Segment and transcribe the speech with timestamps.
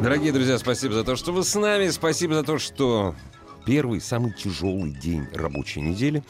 [0.00, 1.88] Дорогие друзья, спасибо за то, что вы с нами.
[1.90, 3.16] Спасибо за то, что
[3.66, 6.22] первый, самый тяжелый день рабочей недели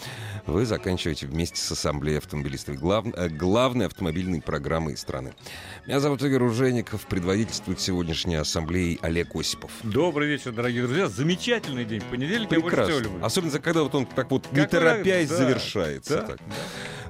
[0.47, 5.35] вы заканчиваете вместе с Ассамблеей автомобилистов, глав, э, главной автомобильной программой страны.
[5.87, 9.71] Меня зовут Игорь Ужеников, предводительствует сегодняшней ассамблеей Олег Осипов.
[9.83, 11.09] Добрый вечер, дорогие друзья.
[11.09, 12.01] Замечательный день.
[12.11, 13.05] Понедельник я больше всего Прекрасно.
[13.05, 13.25] люблю.
[13.27, 16.15] Особенно когда вот он так вот, не Как вы торопясь, да, завершается.
[16.17, 16.37] да, так.
[16.39, 16.55] да.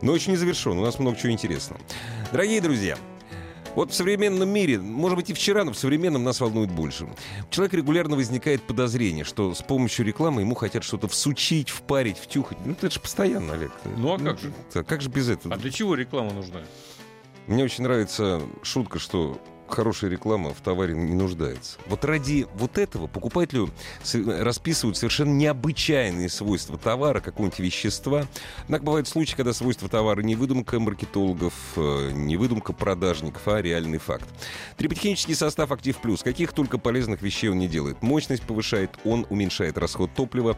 [0.03, 0.77] Но еще не завершен.
[0.77, 1.81] У нас много чего интересного.
[2.33, 2.99] Дорогие друзья,
[3.79, 7.05] вот в современном мире, может быть и вчера, но в современном нас волнует больше.
[7.05, 12.59] У человека регулярно возникает подозрение, что с помощью рекламы ему хотят что-то всучить, впарить, втюхать.
[12.65, 13.71] Ну это же постоянно, Олег.
[13.97, 14.53] Ну, а как же?
[14.73, 15.55] Как же без этого?
[15.55, 16.63] А для чего реклама нужна?
[17.47, 19.41] Мне очень нравится шутка, что
[19.71, 21.79] хорошая реклама в товаре не нуждается.
[21.87, 23.71] Вот ради вот этого покупателю
[24.13, 28.27] расписывают совершенно необычайные свойства товара, какого-нибудь вещества.
[28.65, 33.99] Однако бывают случаи, когда свойства товара не выдумка маркетологов, э, не выдумка продажников, а реальный
[33.99, 34.29] факт.
[34.77, 36.23] Триботехнический состав «Актив Плюс».
[36.23, 38.03] Каких только полезных вещей он не делает.
[38.03, 40.57] Мощность повышает, он уменьшает расход топлива,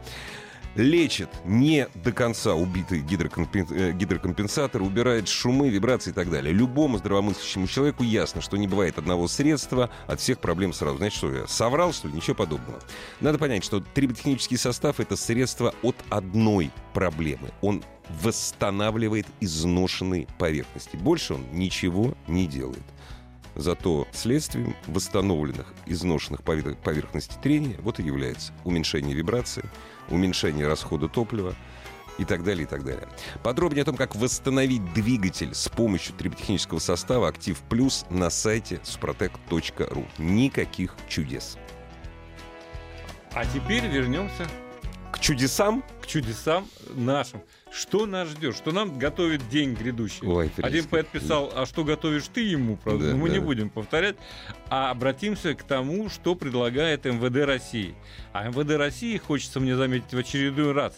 [0.74, 6.52] лечит не до конца убитый гидрокомпен- э, гидрокомпенсатор, убирает шумы, вибрации и так далее.
[6.52, 10.98] Любому здравомыслящему человеку ясно, что не бывает одного средства от всех проблем сразу.
[10.98, 12.14] Значит, что я соврал, что ли?
[12.14, 12.80] Ничего подобного.
[13.20, 17.50] Надо понять, что триботехнический состав— это средство от одной проблемы.
[17.60, 17.82] Он
[18.22, 20.96] восстанавливает изношенные поверхности.
[20.96, 22.82] Больше он ничего не делает.
[23.56, 29.64] Зато следствием восстановленных, изношенных повер- поверхностей трения вот и является уменьшение вибрации,
[30.08, 31.54] уменьшение расхода топлива
[32.18, 33.08] и так далее, и так далее.
[33.42, 40.06] Подробнее о том, как восстановить двигатель с помощью триботехнического состава «Актив Плюс» на сайте suprotec.ru.
[40.18, 41.56] Никаких чудес.
[43.32, 44.46] А теперь вернемся
[45.12, 45.82] К чудесам?
[46.02, 47.42] к чудесам нашим.
[47.72, 48.56] Что нас ждет?
[48.56, 50.26] Что нам готовит день грядущий?
[50.26, 53.06] Ой, Один поэт писал, а что готовишь ты ему, правда?
[53.06, 53.34] Да, Но мы да.
[53.34, 54.16] не будем повторять,
[54.68, 57.94] а обратимся к тому, что предлагает МВД России.
[58.32, 60.96] А МВД России, хочется мне заметить в очередной раз,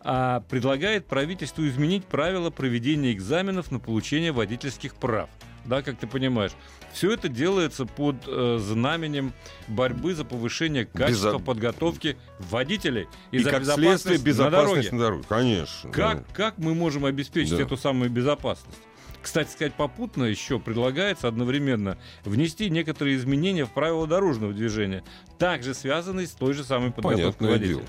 [0.00, 5.28] а, предлагает правительству изменить правила проведения экзаменов на получение водительских прав.
[5.66, 6.52] Да, как ты понимаешь.
[6.92, 9.32] Все это делается под э, знаменем
[9.68, 14.90] борьбы за повышение качества Безо- подготовки водителей и, И, за как безопасность следствие, на безопасность
[14.90, 14.92] дороге.
[14.92, 15.24] на дороге.
[15.28, 15.90] Конечно.
[15.90, 16.24] Как, да.
[16.34, 17.62] как мы можем обеспечить Да.
[17.62, 18.78] эту самую безопасность?
[19.22, 25.02] Кстати сказать, попутно еще предлагается одновременно внести некоторые изменения в правила дорожного движения,
[25.38, 27.74] также связанные с той же самой подготовкой Понятное водителя.
[27.78, 27.86] дело.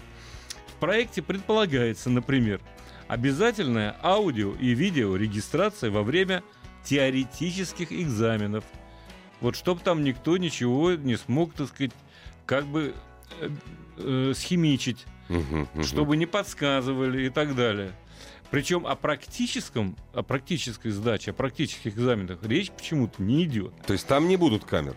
[0.76, 2.59] В проекте предполагается, например,
[3.08, 6.44] обязательная аудио и видео регистрация во время
[6.84, 8.64] теоретических экзаменов.
[9.42, 11.92] Вот чтобы там никто ничего не смог, так сказать,
[12.46, 12.94] как бы
[13.40, 13.50] э,
[13.98, 15.06] э, схимичить
[15.84, 17.92] чтобы не подсказывали и так далее.
[18.50, 23.74] Причем о практическом, о практической сдаче, о практических экзаменах речь почему-то не идет.
[23.86, 24.96] То есть там не будут камер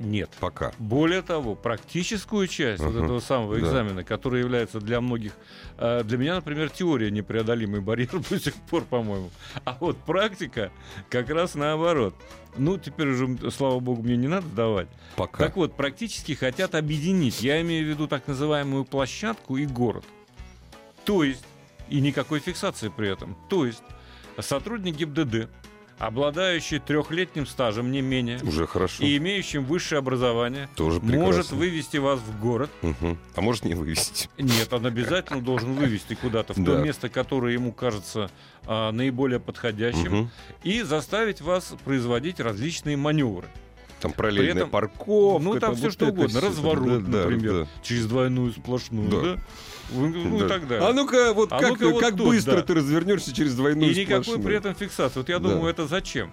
[0.00, 0.30] Нет.
[0.40, 0.72] пока.
[0.78, 3.04] Более того, практическую часть вот Мгм.
[3.04, 3.60] этого самого Да.
[3.60, 5.32] экзамена, который является для многих,
[5.78, 9.30] э, для меня, например, теория непреодолимый барьер до сих пор, по-моему.
[9.64, 10.72] А вот практика
[11.10, 12.14] как раз наоборот.
[12.56, 14.88] Ну, теперь уже, слава богу, мне не надо сдавать.
[15.16, 15.44] Пока.
[15.44, 17.42] Так вот, практически хотят объединить.
[17.42, 20.04] Я имею в виду так называемую площадку и город.
[21.04, 21.44] То есть,
[21.88, 23.36] и никакой фиксации при этом.
[23.48, 23.82] То есть,
[24.38, 25.48] сотрудник ГИБДД,
[26.00, 29.04] обладающий трехлетним стажем, не менее, Уже хорошо.
[29.04, 31.24] и имеющим высшее образование, Тоже прекрасно.
[31.24, 32.70] может вывести вас в город.
[32.82, 33.18] Мгм.
[33.36, 34.28] А может не вывести.
[34.38, 38.30] Нет, он обязательно должен вывести куда-то в то место, которое ему кажется
[38.66, 40.30] а, наиболее подходящим,
[40.62, 43.48] и заставить вас производить различные маневры.
[44.00, 45.42] Там параллельная этом- парковка.
[45.44, 46.28] ну, там всё вот что угодно.
[46.28, 46.40] всё.
[46.48, 47.52] Разворот, Да, да, например.
[47.64, 47.68] да.
[47.82, 49.20] Через двойную сплошную, Да.
[49.20, 49.38] да?
[49.92, 50.44] Ну Да.
[50.44, 50.88] и так далее.
[50.88, 52.62] А ну-ка, вот А как, ну-ка вот как тут, быстро да.
[52.62, 54.46] ты развернешься через двойную И никакой сплошную?
[54.46, 55.18] при этом фиксации.
[55.18, 55.48] Вот я Да.
[55.48, 56.30] думаю, это зачем?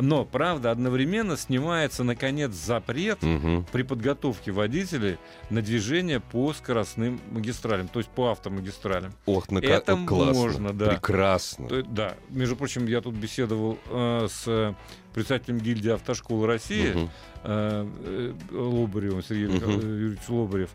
[0.00, 3.64] Но, правда, одновременно снимается, наконец, запрет Мгм.
[3.72, 5.18] при подготовке водителей
[5.50, 9.12] на движение по скоростным магистралям, то есть по автомагистралям.
[9.26, 10.34] Ох, на Это о, классно.
[10.42, 10.90] можно, да.
[10.90, 11.68] Прекрасно.
[11.68, 14.74] То да, между прочим, я тут беседовал э, с
[15.14, 17.10] председателем гильдии автошколы России, Мгм.
[17.44, 19.54] э, э, Лобаревым, Мгм.
[19.54, 20.70] Михаил- Юрьевич Лобарев,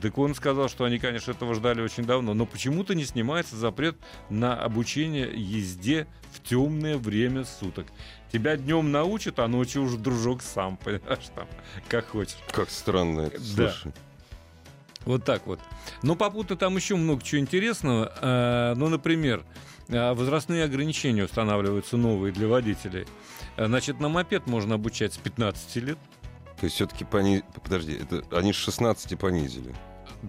[0.00, 3.96] так он сказал, что они, конечно, этого ждали очень давно, но почему-то не снимается запрет
[4.30, 7.86] на обучение езде в темное время суток.
[8.34, 11.46] Тебя днем научат, а ночью уже дружок сам, понимаешь, там,
[11.88, 12.36] как хочешь.
[12.50, 13.70] Как странно это, Да.
[13.70, 13.92] слушай.
[15.04, 15.60] Вот так вот.
[16.02, 18.12] Но попутно там еще много чего интересного.
[18.20, 19.44] Э, Ну, например,
[19.86, 23.06] э, возрастные ограничения устанавливаются новые для водителей.
[23.56, 25.98] Э, Значит, на мопед можно обучать с 15 лет.
[26.58, 27.44] То есть все-таки пони...
[27.62, 29.72] Подожди, это они с 16 понизили.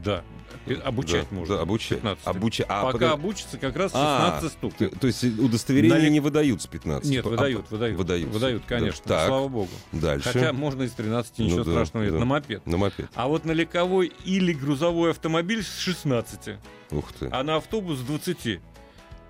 [0.03, 0.23] Да.
[0.67, 1.55] И Обучать Да, можно.
[1.57, 1.99] Да, обучать.
[1.99, 2.35] 15 лет.
[2.35, 2.65] Обуча...
[2.67, 3.13] А, Пока подожди.
[3.13, 4.73] обучится как раз А, 16 стук.
[4.75, 7.09] То, то есть удостоверения Налег- не выдают с 15?
[7.09, 7.97] Нет, А, выдают, выдают.
[7.97, 8.29] выдают.
[8.29, 8.77] Выдают, Да.
[8.77, 9.03] конечно.
[9.05, 9.27] Так.
[9.27, 9.69] Слава богу.
[9.91, 10.29] Дальше.
[10.31, 12.13] Хотя можно и с 13, ничего Ну да, страшного нет.
[12.13, 12.19] да.
[12.19, 12.65] На мопед.
[12.65, 13.09] На мопед.
[13.15, 16.57] А вот на легковой или грузовой автомобиль с 16.
[16.91, 17.29] Ух ты.
[17.31, 18.59] а на автобус с 20.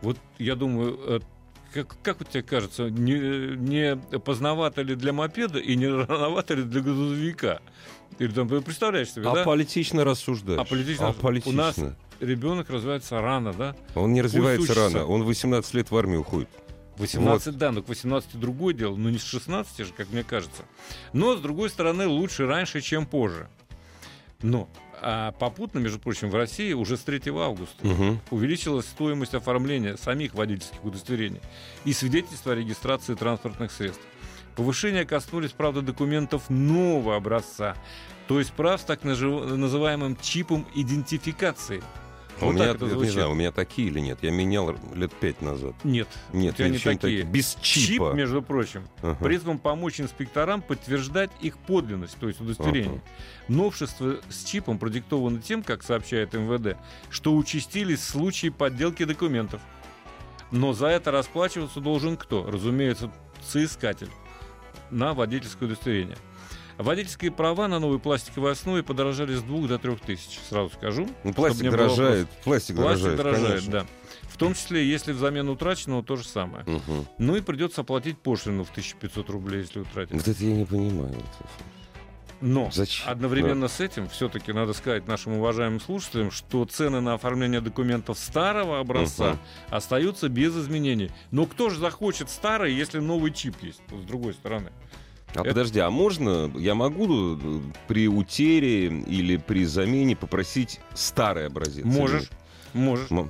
[0.02, 1.20] Вот я думаю, э,
[1.74, 6.64] как, как вот тебе кажется, не, не поздновато ли для мопеда и не рановато ли
[6.64, 7.60] для грузовика?
[8.20, 9.42] Или там, представляешь себе, да?
[9.42, 10.60] Аполитично рассуждаешь.
[10.60, 11.10] Аполитично.
[11.10, 11.52] Аполитично.
[11.52, 11.76] У нас
[12.20, 13.76] ребенок развивается рано, да?
[13.94, 15.06] Он не развивается рано.
[15.06, 16.50] Он в 18 лет в армию уходит.
[16.98, 20.64] 18, да, но к 18 другое дело, но не с 16 же, как мне кажется.
[21.12, 23.50] Но, с другой стороны, лучше раньше, чем позже.
[24.42, 24.70] Но
[25.02, 28.22] а попутно, между прочим, в России уже с 3 августа Мгм.
[28.32, 31.42] увеличилась стоимость оформления самих водительских удостоверений
[31.84, 34.04] и свидетельства о регистрации транспортных средств.
[34.56, 37.76] Повышения коснулись, правда, документов нового образца,
[38.28, 41.84] то есть прав с так называемым чипом идентификации.
[42.42, 43.14] А у Вот меня, так это я не звучит.
[43.14, 44.20] знаю, у меня такие или нет.
[44.22, 45.74] Я менял лет пять назад.
[45.86, 47.24] Нет, Нет, у тебя не еще такие.
[47.24, 48.12] Без Чип, чипа.
[48.14, 49.16] между прочим, Ага.
[49.24, 53.02] призван помочь инспекторам подтверждать их подлинность, то есть удостоверение.
[53.48, 56.78] Новшество с чипом продиктовано тем, как сообщает МВД,
[57.10, 59.62] что участились случаи подделки документов.
[60.52, 62.46] Но за это расплачиваться должен кто?
[62.50, 63.12] Разумеется,
[63.46, 64.10] соискатель
[64.92, 66.18] на водительское удостоверение.
[66.78, 71.08] Водительские права на новой пластиковой основе подорожали с 2 до 3 тысяч, сразу скажу.
[71.24, 72.28] Ну, пластик дорожает.
[72.44, 73.72] Пластик, Пластик дорожает, дорожает, конечно.
[73.72, 73.86] да.
[74.24, 76.66] В том числе, если взамен утраченного, то же самое.
[76.66, 77.08] Мгм.
[77.18, 80.12] Ну и придется оплатить пошлину в 1500 рублей, если утратить.
[80.14, 81.16] Вот это я не понимаю.
[82.42, 83.10] Но Зачем?
[83.10, 88.80] одновременно с этим все-таки надо сказать нашим уважаемым слушателям, что цены на оформление документов старого
[88.80, 89.40] образца Мгм.
[89.70, 91.12] остаются без изменений.
[91.32, 94.72] Но кто же захочет старый, если новый чип есть, с другой стороны?
[95.30, 101.48] А Это- подожди, а можно, я могу э, при утере или при замене попросить старый
[101.48, 101.84] образец?
[101.84, 102.30] Можешь.
[102.74, 103.08] Можешь.
[103.10, 103.30] Или- М- Све-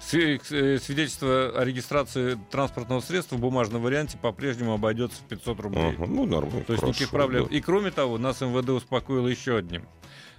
[0.00, 5.88] Свидетельство о регистрации транспортного средства в бумажном варианте по-прежнему обойдется в 500 рублей.
[5.90, 6.64] Ага, ну, нормально.
[6.64, 7.46] То есть никаких проблем.
[7.48, 7.54] да.
[7.54, 9.86] И кроме того, нас МВД успокоило еще одним,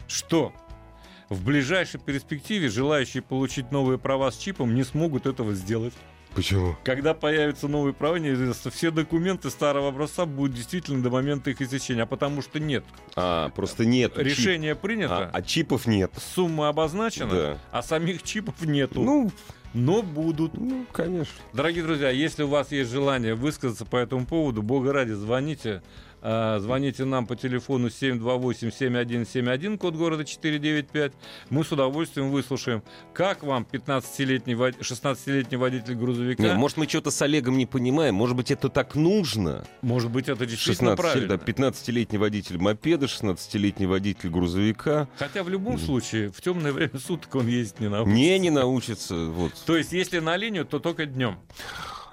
[0.07, 0.51] что
[1.29, 5.93] в ближайшей перспективе желающие получить новые права с чипом не смогут этого сделать.
[6.35, 6.75] Почему?
[6.83, 12.03] Когда появятся новые права, неизвестно, все документы старого образца будут действительно до момента их изучения,
[12.03, 12.85] а потому что нет.
[13.15, 14.13] А, просто нет.
[14.15, 16.11] чип- Решение А, принято, а чипов нет.
[16.33, 17.57] сумма обозначена, Да.
[17.71, 19.01] а самих чипов нету.
[19.01, 19.31] Ну,
[19.73, 20.53] но будут.
[20.57, 21.33] ну, конечно.
[21.53, 25.81] Дорогие друзья, если у вас есть желание высказаться по этому поводу, бога ради, звоните.
[26.23, 31.13] А, Звоните нам по телефону 728-7171, код города 495.
[31.49, 32.83] Мы с удовольствием выслушаем,
[33.13, 36.43] как вам 15-летний, вод- 16-летний водитель грузовика.
[36.43, 38.15] Не, может, мы что-то с Олегом не понимаем.
[38.15, 39.63] Может быть, это так нужно.
[39.81, 40.97] Может быть, это действительно 16,
[41.27, 41.37] правильно.
[41.37, 45.07] да, 15-летний водитель мопеда, 16-летний водитель грузовика.
[45.17, 48.15] Хотя в любом случае, в темное время суток он ездить не научится.
[48.15, 49.15] Не, не научится.
[49.25, 49.53] Вот.
[49.65, 51.37] То есть, если на линию, то только днем.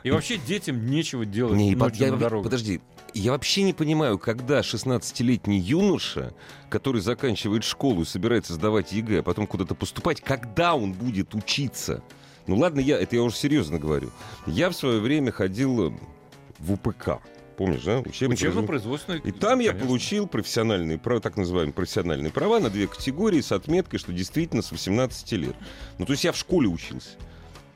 [0.04, 2.44] И вообще детям нечего делать Не, ночью я- на дорогах.
[2.44, 2.80] подожди,
[3.14, 6.34] я вообще не понимаю, когда 16-летний юноша,
[6.68, 12.02] который заканчивает школу и собирается сдавать ЕГЭ, а потом куда-то поступать, когда он будет учиться?
[12.46, 14.10] Ну ладно, я, это я уже серьезно говорю.
[14.46, 15.92] Я в свое время ходил э,
[16.58, 17.18] в УПК.
[17.56, 17.98] Помнишь, да?
[18.00, 19.18] Учебно- Учебно-производственный.
[19.24, 19.88] И там я конечно.
[19.88, 24.70] получил профессиональные права, так называемые профессиональные права на две категории с отметкой, что действительно с
[24.70, 25.56] 18 лет.
[25.98, 27.10] Ну, то есть я в школе учился.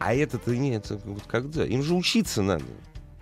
[0.05, 1.65] А это-то не, это вот когда?
[1.65, 2.65] Им же учиться надо.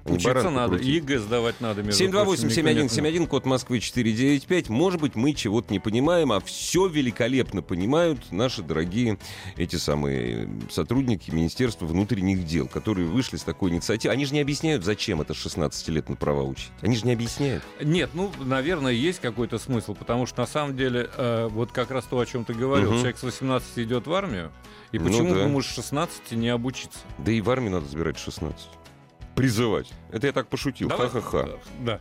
[0.04, 0.86] Учиться надо, крутить.
[0.94, 1.82] ЕГЭ сдавать надо.
[1.82, 4.68] между прочим, 728-7171, код Москвы 495.
[4.68, 9.18] Может быть, мы чего-то не понимаем, а все великолепно понимают наши дорогие
[9.56, 14.14] эти самые сотрудники Министерства внутренних дел, которые вышли с такой инициативой.
[14.14, 16.70] Они же не объясняют, зачем это с 16 лет на права учить.
[16.80, 17.62] Они же не объясняют.
[17.82, 22.04] Нет, ну, наверное, есть какой-то смысл, потому что на самом деле, э, вот как раз
[22.04, 22.98] то, о чем ты говорил, Мгм.
[22.98, 24.50] человек с 18 идет в армию,
[24.92, 25.34] и Ну почему да.
[25.34, 26.98] бы ему с 16 не обучиться?
[27.18, 28.68] Да и в армии надо забирать 16.
[29.40, 29.90] Призывать.
[30.12, 30.88] Это я так пошутил.
[30.88, 31.48] Давай- Ха-ха-ха.
[31.80, 31.98] Да.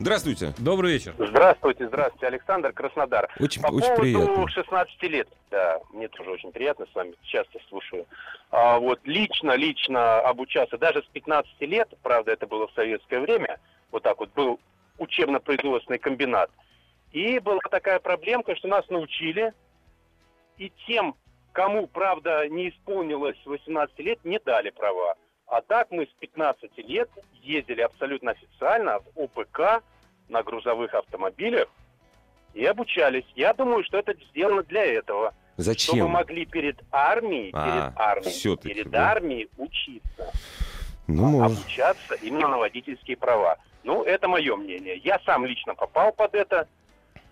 [0.00, 0.52] Здравствуйте.
[0.58, 1.14] Добрый вечер.
[1.18, 3.28] Здравствуйте, здравствуйте, Александр Краснодар.
[3.38, 4.48] Очень, По очень поводу приятно.
[4.48, 8.06] 16 лет, да, мне тоже очень приятно, с вами часто слушаю.
[8.50, 13.58] А, вот лично, лично обучаться, даже с 15 лет, правда, это было в советское время,
[13.92, 14.58] вот так вот был
[14.98, 16.50] учебно-производственный комбинат.
[17.12, 19.52] И была такая проблемка, что нас научили,
[20.58, 21.14] и тем,
[21.52, 25.14] кому, правда, не исполнилось 18 лет, не дали права.
[25.50, 27.10] А так мы с 15 лет
[27.42, 29.82] ездили абсолютно официально в ОПК
[30.28, 31.66] на грузовых автомобилях
[32.54, 33.24] и обучались.
[33.34, 35.34] Я думаю, что это сделано для этого.
[35.56, 35.96] Зачем?
[35.96, 39.10] Чтобы могли перед армией, А, перед армией, перед да.
[39.10, 40.32] армией учиться.
[41.08, 41.58] Ну, может.
[41.58, 43.58] обучаться именно на водительские права.
[43.82, 44.98] Ну, это мое мнение.
[44.98, 46.68] Я сам лично попал под это.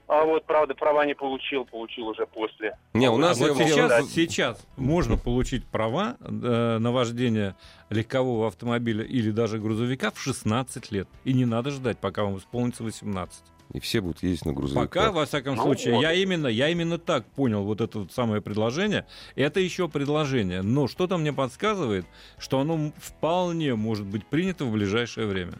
[0.09, 2.77] А вот, правда, права не получил, получил уже после.
[2.95, 3.39] Не, у А нас...
[3.39, 7.55] вот я- сейчас, сейчас можно получить права э, на вождение
[7.91, 11.09] легкового автомобиля или даже грузовика в 16 лет.
[11.25, 13.39] И не надо ждать, пока вам исполнится 18.
[13.75, 14.89] И все будут ездить на грузовиках.
[14.89, 16.01] Пока, во всяком Ну случае, вот.
[16.01, 19.07] я именно, я именно так понял вот это вот самое предложение.
[19.37, 20.63] Это еще предложение.
[20.63, 22.07] Но что-то мне подсказывает,
[22.39, 25.53] что оно вполне может быть принято в ближайшее время.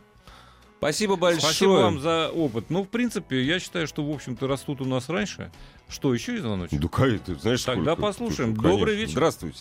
[0.79, 1.41] Спасибо большое.
[1.43, 2.67] Спасибо вам за опыт.
[2.71, 5.51] Ну, в принципе, я считаю, что, в общем-то, растут у нас раньше.
[5.89, 6.81] Что, еще есть звоночек?
[6.81, 6.89] Да,
[7.27, 8.03] ты знаешь, Тогда сколько?
[8.03, 8.55] послушаем.
[8.55, 8.71] Конечно.
[8.79, 9.13] Добрый вечер.
[9.13, 9.59] Здравствуйте.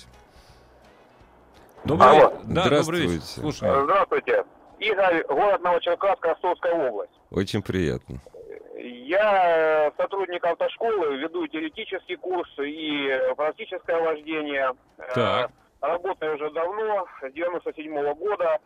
[1.86, 2.20] Добрый Алло.
[2.20, 2.40] вечер.
[2.46, 3.10] Да, добрый вечер.
[3.22, 3.42] Здравствуйте.
[3.42, 3.84] Слушай.
[3.84, 4.46] Здравствуйте.
[4.80, 7.12] Игорь, город Новочеркасск, Ростовская область.
[7.32, 8.20] Очень приятно.
[8.80, 14.74] Я э, сотрудник автошколы, веду теоретический курс и э, практическое вождение.
[15.00, 15.52] Э, Так.
[15.82, 18.60] Работаю уже давно, с 97 года.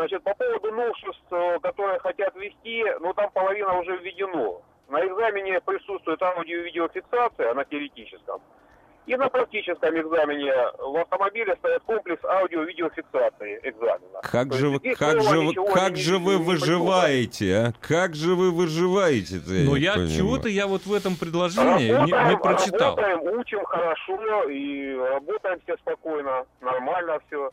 [0.00, 4.62] Значит, по поводу новшеств, э, которые хотят ввести, ну там половина уже введено.
[4.88, 8.40] На экзамене присутствует аудио- и видеофиксация на теоретическом.
[9.04, 14.20] И на практическом экзамене в автомобиле стоит комплекс аудио-видеофиксации экзамена.
[14.22, 17.72] Как То же есть вы, как же вы, как не- же вы не выживаете, а?
[17.86, 19.52] Как же вы выживаете-то?
[19.52, 20.16] я Но не я понимаю.
[20.16, 22.96] чего-то я вот в этом предложении не, Работаем, не прочитал.
[22.96, 27.50] Работаем, учим хорошо и работаем все спокойно, нормально все.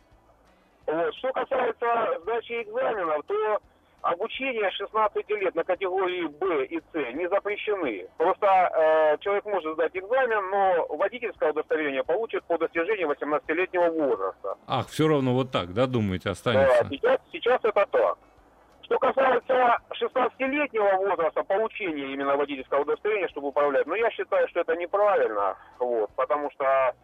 [0.87, 1.15] Вот.
[1.15, 3.59] Что касается сдачи экзаменов, то
[4.01, 8.07] обучение с 16 лет на категории Б и С не запрещены.
[8.17, 14.55] Просто э, человек может сдать экзамен, но водительское удостоверение получит по достижении 18-летнего возраста.
[14.67, 16.87] Ах, все равно вот так, да, думаете, Да, останется?
[16.89, 18.17] сейчас, сейчас это так.
[18.83, 24.77] Что касается 16-летнего возраста, получения именно водительского удостоверения, чтобы управлять, ну, я считаю, что это
[24.77, 26.95] неправильно, вот, потому что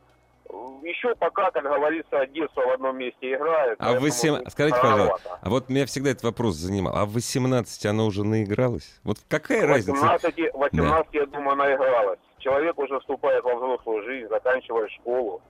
[0.84, 3.78] еще пока, как говорится, детство в одном месте играет.
[3.80, 5.00] А в поэтому восем- тут Скажите, рановато.
[5.24, 6.96] пожалуйста, а вот меня всегда этот вопрос занимал.
[6.96, 9.00] А в 18 она уже наигралась?
[9.04, 9.92] Вот какая К разница?
[9.94, 12.20] 18, 18 я думаю, наигралась.
[12.40, 15.42] Человек уже вступает во взрослую жизнь, заканчивает школу.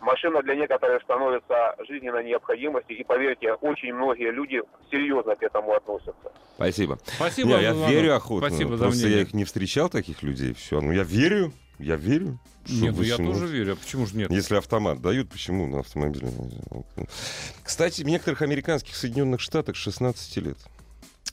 [0.00, 4.60] Машина для некоторых становится жизненной необходимостью, и поверьте, очень многие люди
[4.90, 6.30] серьезно к этому относятся.
[6.56, 6.98] Спасибо.
[7.04, 8.48] Спасибо Не, я за верю охотно.
[8.48, 9.22] Спасибо за Просто я мнение.
[9.24, 10.52] их не встречал, таких людей.
[10.52, 10.82] Все.
[10.82, 11.52] Ну, я верю.
[11.78, 12.38] Я верю.
[12.68, 13.26] Нет, ну я 18.
[13.26, 13.72] тоже верю.
[13.74, 14.30] А почему же нет?
[14.30, 16.28] Если автомат дают, почему на автомобиле?
[16.28, 17.06] нельзя?
[17.62, 20.58] Кстати, в некоторых американских Соединенных Штатах 16 лет.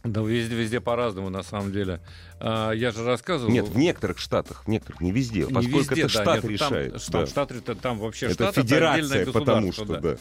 [0.03, 2.01] Да везде, везде по-разному, на самом деле.
[2.39, 3.51] А, я же рассказывал...
[3.51, 6.51] Нет, в некоторых штатах, в некоторых, не везде, Не поскольку везде, это да, штат нет,
[6.51, 6.91] решает.
[6.93, 7.27] Там, да.
[7.27, 9.99] штат, это- там вообще это штат федерация, отдельное потому государство, что, да.
[10.01, 10.15] да.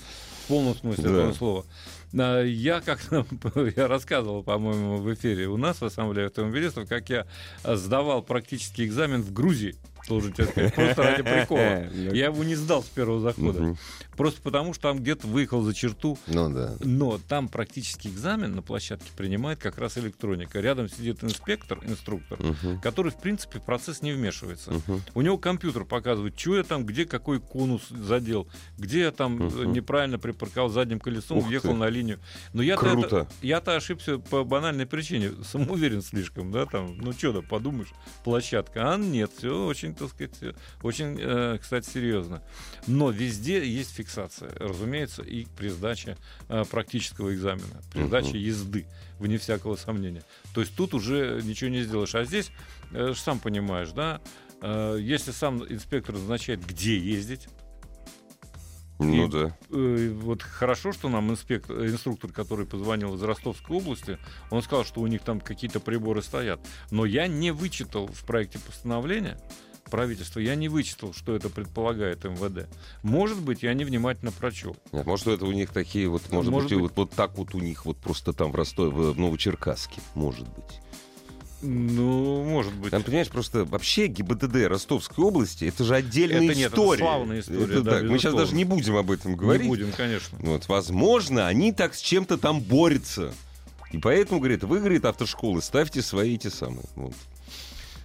[0.45, 1.11] В полном смысле Да.
[1.11, 1.65] этого слова.
[2.13, 3.27] А, Я как-то,
[3.77, 7.27] я рассказывал, по-моему, в эфире у нас в Ассамблее автомобилистов, как я
[7.65, 9.77] сдавал практический экзамен в Грузии.
[10.09, 11.61] Должен тебе сказать, просто ради прикола.
[12.13, 13.77] Я его не сдал с первого захода.
[14.17, 16.19] Просто потому, что там где-то выехал за черту.
[16.27, 16.75] Ну да.
[16.81, 20.61] Но там практический экзамен на площадке принимает как раз электроника.
[20.61, 22.39] Рядом сидит инспектор, инструктор,
[22.83, 24.73] который, в принципе, в процесс не вмешивается.
[25.15, 28.47] У него компьютер показывает, что я там, где какой конус задел,
[28.79, 31.77] где я там э, неправильно припарковал задним колесом, Ух въехал ты.
[31.77, 32.19] на линию.
[32.53, 33.07] Но я-то, Круто.
[33.07, 35.33] это- я-то ошибся по банальной причине.
[35.45, 37.89] Самоуверен слишком, да, там, ну что да, подумаешь,
[38.25, 38.93] площадка.
[38.95, 42.43] А нет, все очень, так сказать, всё очень, э, кстати, серьезно.
[42.87, 46.17] Но везде есть фиксация, разумеется, и при сдаче
[46.49, 48.87] э, практического экзамена, при сдаче езды,
[49.19, 50.23] вне всякого сомнения.
[50.55, 52.15] То есть тут уже ничего не сделаешь.
[52.15, 52.51] А здесь,
[52.93, 54.21] э, сам понимаешь, да,
[54.63, 57.49] э, если сам инспектор назначает, где ездить,
[59.03, 59.57] Ну И- да.
[59.71, 64.19] э, вот хорошо, что нам инспектор, э, инструктор, который позвонил из Ростовской области,
[64.51, 66.61] он сказал, что у них там какие-то приборы стоят.
[66.91, 69.41] Но я не вычитал в проекте постановления
[69.91, 72.69] правительства, я не вычитал, что это предполагает МВД.
[73.03, 74.77] Может быть, я невнимательно прочел.
[74.93, 76.91] Нет, может, это у них такие вот, может, Может быть, быть.
[76.91, 80.81] Вот, вот так вот у них вот просто там в Ростове, в Новочеркасске, может быть.
[81.63, 82.91] Ну, может быть.
[82.91, 86.99] Там, понимаешь, просто вообще ГИБДД Ростовской области, это же отдельная Это нет, это история.
[87.01, 88.03] славная история, Это да.
[88.03, 89.65] Мы сейчас даже не будем об этом говорить.
[89.65, 90.39] Не будем, конечно.
[90.41, 93.35] Вот, возможно, они так с чем-то там борются.
[93.93, 96.85] И поэтому, говорит, вы, говорит, автошколы, ставьте свои эти самые.
[96.95, 97.15] Вот.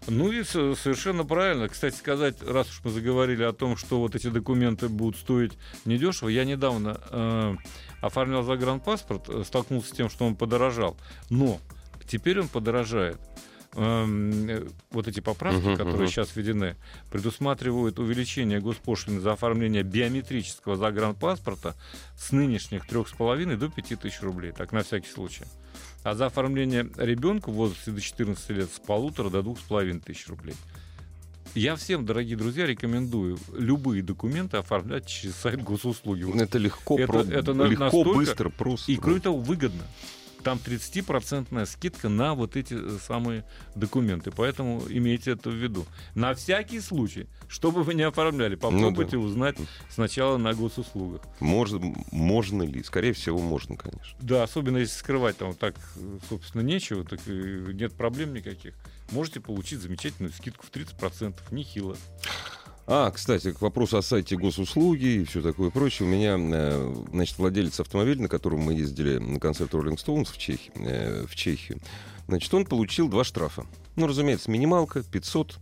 [0.07, 1.67] Ну и совершенно правильно.
[1.67, 5.53] Кстати сказать, раз уж мы заговорили о том, что вот эти документы будут стоить
[5.85, 7.55] недешево, я недавно э,
[8.01, 10.95] оформлял загранпаспорт, э, столкнулся с тем, что он подорожал.
[11.29, 11.59] Но
[12.07, 13.19] Теперь он подорожает.
[13.73, 16.07] Эм, э, Вот эти поправки, Мгм, которые мгм.
[16.07, 16.77] сейчас введены,
[17.11, 21.75] предусматривают увеличение госпошлины за оформление биометрического загранпаспорта
[22.17, 24.53] с нынешних 3,5 до 5 тысяч рублей.
[24.53, 25.43] Так, на всякий случай.
[26.05, 30.01] А за оформление ребенка в возрасте до 14 лет с полутора до двух с половиной
[30.01, 30.53] тысяч рублей.
[31.55, 36.23] Я всем, дорогие друзья, рекомендую любые документы оформлять через сайт госуслуги.
[36.39, 38.91] Это легко, Это- про- это легко настолько- быстро, просто.
[38.91, 39.81] и кроме того, выгодно.
[40.45, 44.29] Там 30% скидка на вот эти э, самые документы.
[44.29, 45.87] Поэтому имейте это в виду.
[46.13, 49.57] На всякий случай, что бы вы не оформляли, попробуйте узнать
[49.89, 51.21] сначала на госуслугах.
[51.39, 52.83] Можно, можно ли?
[52.83, 54.15] Скорее всего, можно, конечно.
[54.19, 55.77] Да, особенно если скрывать там так,
[56.29, 58.75] собственно, нечего, так нет проблем никаких.
[59.09, 61.33] Можете получить замечательную скидку в 30%.
[61.49, 61.97] Нехило.
[62.87, 66.07] А, кстати, к вопросу о сайте госуслуги и все такое прочее.
[66.07, 70.37] У меня, э, значит, владелец автомобиля, на котором мы ездили на концерт Rolling Stones в
[70.37, 71.79] Чехии, э, в Чехию,
[72.27, 73.65] значит, он получил два штрафа.
[73.95, 75.57] Ну, разумеется, минималка 500.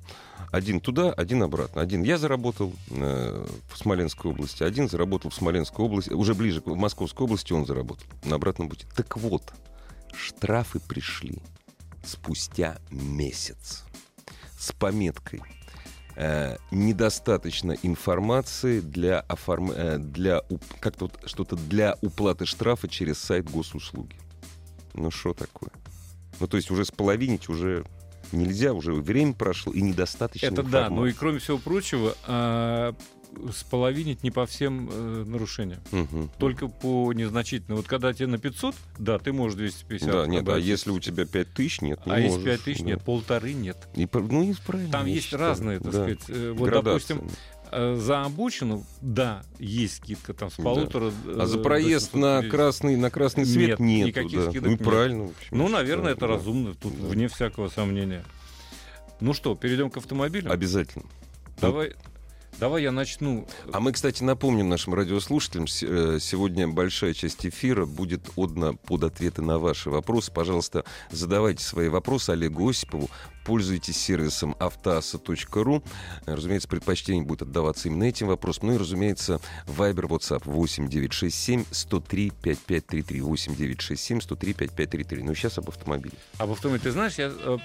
[0.51, 1.81] Один туда, один обратно.
[1.81, 6.67] Один я заработал э, в Смоленской области, один заработал в Смоленской области, уже ближе к
[6.67, 8.85] Московской области он заработал на обратном пути.
[8.95, 9.53] Так вот,
[10.13, 11.39] штрафы пришли
[12.05, 13.85] спустя месяц
[14.59, 15.41] с пометкой
[16.15, 19.71] э, недостаточно информации для оформ...
[19.71, 24.15] э, для уп- как-то что-то для уплаты штрафа через сайт госуслуги.
[24.93, 25.71] Ну что такое?
[26.39, 27.85] Ну то есть уже споловинить уже
[28.33, 31.17] нельзя, уже время прошло и недостаточно Это да, ну и информации.
[31.19, 32.95] кроме всего прочего, а,
[33.51, 35.79] споловинить не по всем э, нарушениям.
[35.91, 36.29] Мгм.
[36.37, 37.77] Только по незначительным.
[37.77, 40.11] Вот когда тебе на 500, да, ты можешь 250.
[40.11, 40.69] Да, нет, а обратиться.
[40.71, 42.85] если у тебя 5000, нет, не А если можешь, 5 тысяч, да.
[42.85, 43.77] нет, полторы нет.
[43.95, 45.91] И ну, и правильно, Там есть считаю, разные, так да.
[45.91, 46.19] сказать.
[46.27, 47.13] э, Вот, Градации.
[47.15, 47.37] допустим,
[47.75, 50.63] э, за обочину, да, есть скидка там с Да.
[50.63, 51.11] полутора.
[51.37, 52.51] А за э, проезд на 750.
[52.51, 54.07] красный, на красный свет Нет, нет.
[54.07, 54.49] никаких да.
[54.49, 54.83] скидок Ну нет.
[54.83, 55.23] правильно.
[55.25, 56.27] общем, Ну, наверное, это да.
[56.27, 57.07] разумно, тут Да.
[57.07, 58.23] вне всякого сомнения.
[59.19, 60.51] Ну что, перейдем к автомобилю?
[60.51, 61.05] Обязательно.
[61.61, 61.93] Давай,
[62.59, 63.47] давай я начну.
[63.71, 69.41] А мы, кстати, напомним нашим радиослушателям, э, сегодня большая часть эфира будет отдана под ответы
[69.41, 70.31] на ваши вопросы.
[70.31, 73.09] Пожалуйста, задавайте свои вопросы Олегу Осипову.
[73.45, 75.83] Пользуйтесь сервисом автоаса.ру.
[76.25, 78.67] Разумеется, предпочтение будет отдаваться именно этим вопросам.
[78.67, 83.21] Ну и, разумеется, Viber, WhatsApp 8967 103 5533.
[83.21, 85.23] 8967 103 5533.
[85.23, 86.15] Ну, сейчас об автомобиле.
[86.37, 86.83] Об автомобиле.
[86.83, 87.57] Ты знаешь, я э,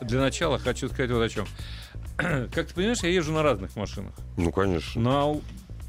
[0.00, 1.46] для начала хочу сказать вот о чем.
[2.52, 4.12] Как ты понимаешь, я езжу на разных машинах.
[4.36, 5.00] Ну, конечно.
[5.00, 5.40] На,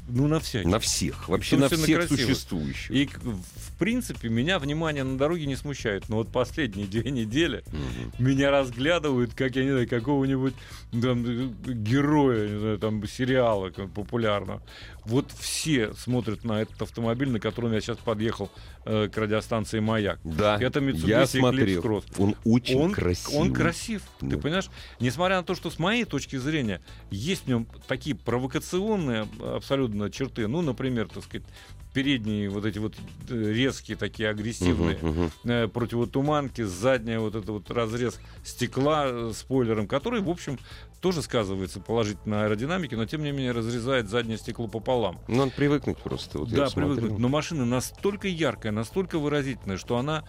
[0.08, 0.70] ну, на всяких.
[0.70, 1.28] На всех.
[1.28, 2.20] Вообще на всех красивых.
[2.26, 2.90] существующих.
[2.90, 6.08] И, в принципе, меня внимание на дороге не смущает.
[6.08, 8.24] Но вот последние две недели Мгм.
[8.26, 10.54] меня разглядывают, как, я не знаю, какого-нибудь
[10.92, 14.62] там, э, героя, не знаю, там, сериала популярного.
[15.06, 18.50] Вот все смотрят на этот автомобиль, на котором я сейчас подъехал
[18.84, 20.18] э, к радиостанции «Маяк».
[20.24, 21.82] Да, Это Mitsubishi я Eclipse смотрел.
[21.82, 22.04] Cross.
[22.18, 23.38] Он очень он, красивый.
[23.38, 24.38] Он красив, ты Да.
[24.38, 24.70] понимаешь?
[25.00, 30.46] Несмотря на то, что с моей точки зрения есть в нем такие провокационные абсолютно черты.
[30.48, 31.46] Ну, например, так сказать,
[31.92, 32.94] передние вот эти вот
[33.28, 35.30] э, резкие такие агрессивные мгм.
[35.44, 40.58] э, противотуманки, задняя вот это вот разрез стекла э, спойлером, который, в общем,
[41.04, 45.20] тоже сказывается положительно на аэродинамике, но тем не менее разрезает заднее стекло пополам.
[45.28, 46.38] Ну, надо привыкнуть просто.
[46.38, 47.18] Вот да, привыкнуть.
[47.18, 50.24] Но машина настолько яркая, настолько выразительная, что она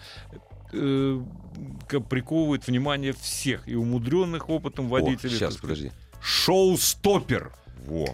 [0.74, 1.18] э,
[2.10, 5.30] приковывает внимание всех и умудренных опытом О, водителей.
[5.30, 5.78] сейчас, так сказать.
[5.78, 5.92] подожди.
[6.20, 7.54] Шоу-стоппер.
[7.86, 8.08] Во.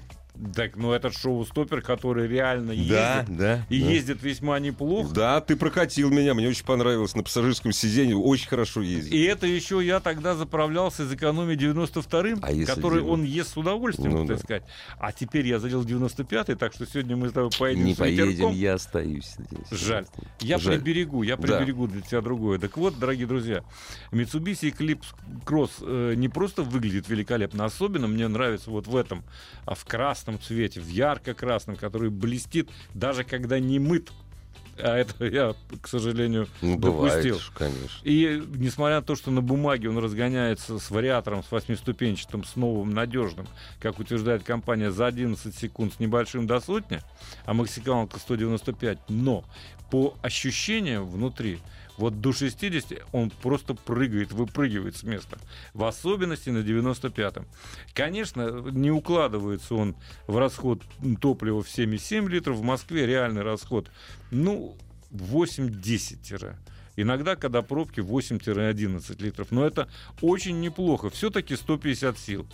[0.54, 3.66] Так, ну этот шоу-стопер, который реально Да, ездит, да.
[3.68, 3.90] и да.
[3.90, 5.14] ездит весьма неплохо.
[5.14, 7.14] Да, ты прокатил меня, мне очень понравилось.
[7.14, 9.12] На пассажирском сиденье очень хорошо ездить.
[9.12, 13.56] И это еще я тогда заправлялся из экономии 92-м, А который дело- он ест с
[13.56, 14.42] удовольствием, Ну так да.
[14.42, 14.64] сказать.
[14.98, 18.28] А теперь я залил 95-й, так что сегодня мы с тобой поедем Не с поедем,
[18.30, 18.52] ветерком.
[18.54, 19.68] я остаюсь здесь.
[19.80, 20.06] Жаль.
[20.40, 20.76] Я Жаль.
[20.80, 21.42] приберегу, я Да.
[21.42, 22.58] приберегу для тебя другое.
[22.58, 23.62] Так вот, дорогие друзья,
[24.10, 29.22] Mitsubishi Eclipse Cross э, не просто выглядит великолепно, особенно мне нравится вот в этом,
[29.66, 34.10] а в красном цвете, в ярко-красном, который блестит, даже когда не мыт.
[34.78, 37.38] А это я, к сожалению, Ну, бывает, допустил.
[37.38, 38.00] ж, конечно.
[38.04, 42.90] И несмотря на то, что на бумаге он разгоняется с вариатором, с восьмиступенчатым, с новым,
[42.90, 43.46] надежным,
[43.80, 47.00] как утверждает компания, за 11 секунд с небольшим до сотни,
[47.44, 49.44] а максималка 195, но
[49.90, 51.58] по ощущениям внутри,
[51.96, 55.38] вот до 60 он просто прыгает, выпрыгивает с места.
[55.74, 57.46] В особенности на 95-м.
[57.94, 60.82] Конечно, не укладывается он в расход
[61.20, 62.56] топлива в 7,7 литров.
[62.56, 63.90] В Москве реальный расход,
[64.30, 64.76] ну,
[65.10, 66.56] 8-10
[66.96, 69.50] Иногда, когда пробки 8-11 литров.
[69.50, 69.88] Но это
[70.20, 71.10] очень неплохо.
[71.10, 72.46] Все-таки 150 сил.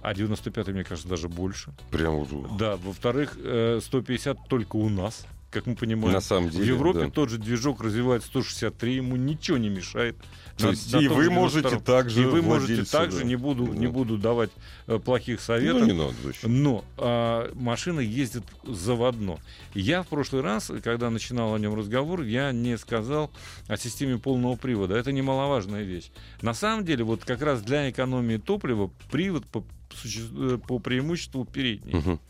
[0.00, 1.72] А 95 мне кажется, даже больше.
[1.90, 2.56] Прям вот.
[2.56, 5.26] Да, во-вторых, э, 150 только у нас.
[5.54, 6.12] Как мы понимаем.
[6.12, 7.10] На самом деле, В Европе да.
[7.10, 10.16] тот же движок развивает 163, ему ничего не мешает.
[10.58, 11.80] То На- есть на и вы же можете 92.
[11.96, 13.24] также, И вы можете также, да.
[13.24, 13.92] не буду, не Да.
[13.92, 14.50] буду давать
[14.86, 15.80] э, плохих советов.
[15.80, 16.62] Ну, не надо зачем.
[16.62, 19.38] Но а, машина ездит заводно.
[19.74, 23.30] Я в прошлый раз, когда начинал о нем разговор, я не сказал
[23.68, 24.94] о системе полного привода.
[24.96, 26.10] Это немаловажная вещь.
[26.42, 29.64] На самом деле, вот как раз для экономии топлива привод по,
[30.04, 31.94] э, по преимуществу передний.
[31.94, 32.20] Мгм.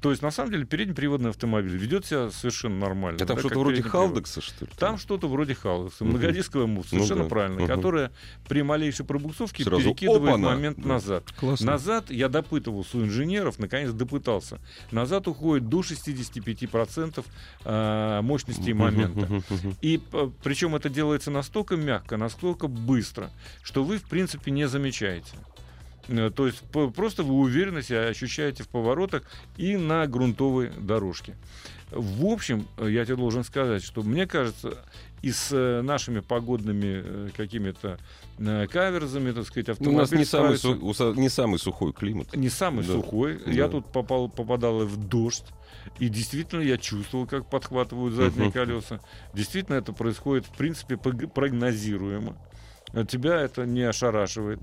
[0.00, 3.18] То есть, на самом деле, переднеприводный автомобиль ведет себя совершенно нормально.
[3.20, 3.82] А там да, что-то вроде.
[3.82, 4.70] Халдекса, что ли?
[4.78, 6.14] Там что-то вроде Халдекса, Мгм.
[6.14, 7.28] многодисковая муфта, Ну совершенно да.
[7.30, 7.66] правильно, Мгм.
[7.66, 8.12] которая
[8.48, 10.50] при малейшей пробуксовке Сразу перекидывает опа-на.
[10.50, 10.88] момент Да.
[10.88, 11.24] назад.
[11.38, 11.66] Классно.
[11.66, 14.60] Назад я допытывался у инженеров, наконец допытался.
[14.92, 17.24] Назад уходит до 65%
[17.64, 19.42] э, мощности и момента.
[19.80, 20.00] И
[20.44, 23.30] причем это делается настолько мягко, настолько быстро,
[23.62, 25.32] что вы, в принципе, не замечаете.
[26.08, 26.62] Э, То есть
[26.94, 29.22] просто вы уверенно себя ощущаете в поворотах
[29.56, 31.36] и на грунтовой дорожке.
[31.90, 34.78] В общем, э, я тебе должен сказать, что мне кажется,
[35.22, 37.98] и с э, нашими погодными какими-то
[38.70, 41.92] каверзами, так сказать, Ну, У нас автомобиль не самый, справится- су- уса- не самый сухой
[41.92, 42.34] климат.
[42.36, 42.92] не самый Да.
[42.92, 43.40] сухой.
[43.44, 43.50] Да.
[43.50, 45.46] Я тут попал, попадал в дождь.
[45.98, 48.52] И действительно я чувствовал, как подхватывают задние Мгм.
[48.52, 49.00] колеса.
[49.34, 52.36] Действительно это происходит, в принципе, прогнозируемо.
[53.08, 54.60] Тебя это не ошарашивает.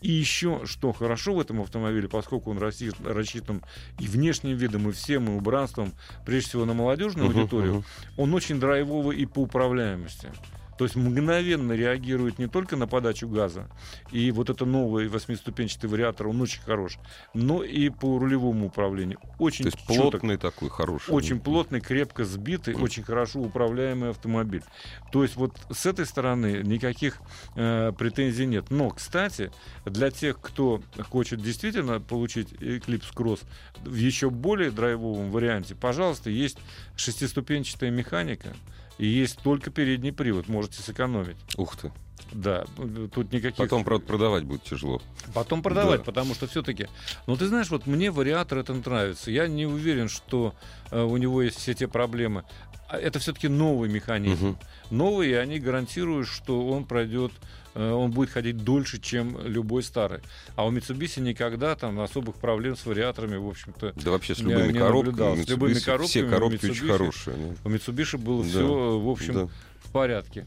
[0.00, 3.62] И еще, что хорошо в этом автомобиле, поскольку он рассчит- рассчитан
[3.98, 5.92] и внешним видом, и всем, и убранством,
[6.24, 7.84] прежде всего на молодежную Мгм, аудиторию, мгм.
[8.16, 10.30] он очень драйвовый и по управляемости.
[10.78, 13.68] То есть мгновенно реагирует не только на подачу газа,
[14.12, 16.98] и вот это новый восьмиступенчатый вариатор, он очень хорош,
[17.34, 19.18] но и по рулевому управлению.
[19.40, 21.10] Очень То есть чёток, плотный такой, хороший.
[21.10, 22.84] очень плотный, крепко сбитый, Мгм.
[22.84, 24.62] очень хорошо управляемый автомобиль.
[25.10, 27.18] То есть вот с этой стороны никаких
[27.56, 28.70] э, претензий нет.
[28.70, 29.50] Но, кстати,
[29.84, 33.40] для тех, кто хочет действительно получить Eclipse Cross
[33.84, 36.58] в еще более драйвовом варианте, пожалуйста, есть
[36.94, 38.54] шестиступенчатая механика.
[38.98, 41.36] И есть только передний привод, можете сэкономить.
[41.56, 41.92] Ух ты.
[42.32, 42.66] Да,
[43.14, 43.56] тут никаких...
[43.56, 45.00] Потом, правда, продавать будет тяжело.
[45.32, 46.04] Потом продавать, Да.
[46.04, 46.88] потому что все-таки.
[47.26, 49.30] Ну, ты знаешь, вот мне вариатор это нравится.
[49.30, 50.54] Я не уверен, что
[50.90, 52.44] э, у него есть все те проблемы.
[52.88, 54.46] А Это все-таки новый механизм.
[54.48, 54.58] Мгм.
[54.90, 57.32] Новый, и они гарантируют, что он пройдет,
[57.78, 60.20] он будет ходить дольше, чем любой старый.
[60.56, 64.72] А у Mitsubishi никогда там особых проблем с вариаторами, в общем-то, Да вообще с любыми
[64.72, 65.42] не коробками.
[65.44, 66.92] С любыми коробками Все коробки очень Mitsubishi.
[66.92, 67.36] хорошие.
[67.36, 68.48] ну, у Mitsubishi было Да.
[68.50, 69.48] все, в общем, да.
[69.84, 70.46] в порядке.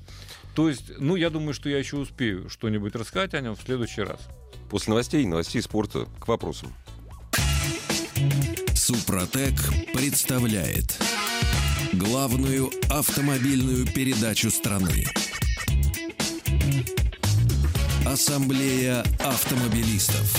[0.56, 4.02] То есть, ну, я думаю, что я еще успею что-нибудь рассказать о нем в следующий
[4.02, 4.20] раз.
[4.70, 6.74] После новостей, новостей спорта к вопросам.
[8.74, 9.54] Супротек
[9.94, 10.98] представляет
[11.94, 15.06] главную автомобильную передачу страны.
[18.05, 20.35] Ассамблея автомобилистов.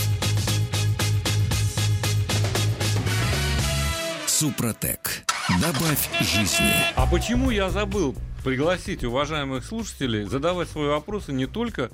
[4.26, 5.24] Супротек.
[5.60, 6.72] Добавь жизни.
[6.96, 11.90] А почему я забыл пригласить уважаемых слушателей задавать свои вопросы не только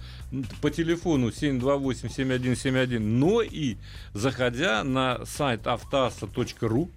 [0.63, 3.77] по телефону 728-7171, но и
[4.15, 6.91] заходя на сайт автоаса.ру.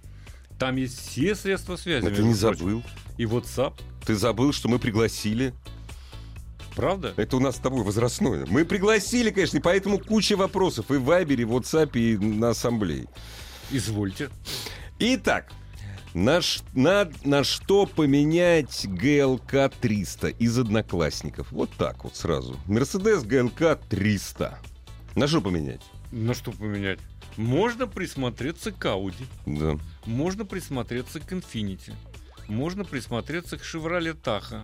[0.58, 2.06] Там есть все средства связи.
[2.06, 2.56] Это не прочим.
[2.56, 2.82] забыл.
[3.18, 3.74] И WhatsApp.
[4.06, 5.52] Ты забыл, что мы пригласили.
[6.74, 7.12] Правда?
[7.16, 8.46] Это у нас с тобой возрастное.
[8.48, 12.50] Мы пригласили, конечно, и поэтому куча вопросов и в Вайбере, и в WhatsApp, и на
[12.50, 13.06] ассамблее.
[13.70, 14.30] Извольте.
[14.98, 15.52] Итак,
[16.14, 21.50] на, ш- на, на что поменять ГЛК 300 из одноклассников?
[21.52, 22.56] Вот так вот сразу.
[22.66, 24.58] Мерседес ГЛК 300.
[25.14, 25.82] На что поменять?
[26.10, 26.98] На что поменять?
[27.36, 29.24] Можно присмотреться к Audi.
[29.46, 29.78] Да.
[30.04, 31.92] Можно присмотреться к Infiniti.
[32.48, 34.62] Можно присмотреться к Chevrolet Tahoe.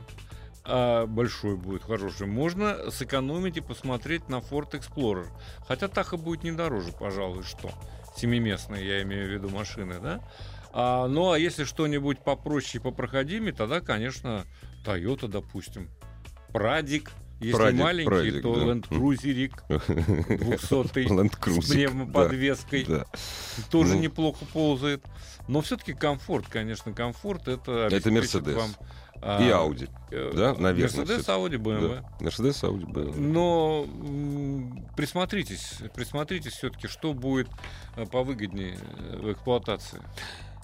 [0.70, 2.26] А большой будет, хороший.
[2.26, 5.26] Можно сэкономить и посмотреть на Ford Explorer.
[5.66, 7.70] Хотя Tahoe будет не дороже, пожалуй, что.
[8.16, 10.20] Семиместные, я имею в виду машины, да?
[10.72, 14.44] А, ну, а если что-нибудь попроще и попроходимее, тогда, конечно,
[14.85, 15.88] Toyota, допустим.
[16.52, 17.12] Прадик.
[17.40, 18.61] Если Прадик, маленький, Прадик, то да.
[18.72, 19.18] Land Cruiser
[19.78, 23.07] 200 Land с пневмоподвеской Да.
[23.70, 24.00] тоже Ну.
[24.00, 25.04] неплохо ползает.
[25.46, 28.54] Но все-таки комфорт, конечно, комфорт это обеспечит Мерседес.
[28.57, 28.70] вам,
[29.20, 29.90] И а, Audi.
[30.11, 32.00] э, да, наверное, Мерседес, BMW.
[32.00, 32.04] Да.
[32.20, 33.18] Мерседес, Audi, BMW.
[33.18, 33.87] Но
[34.96, 37.48] присмотритесь, присмотритесь все-таки, что будет
[37.96, 40.00] э, повыгоднее э, в эксплуатации.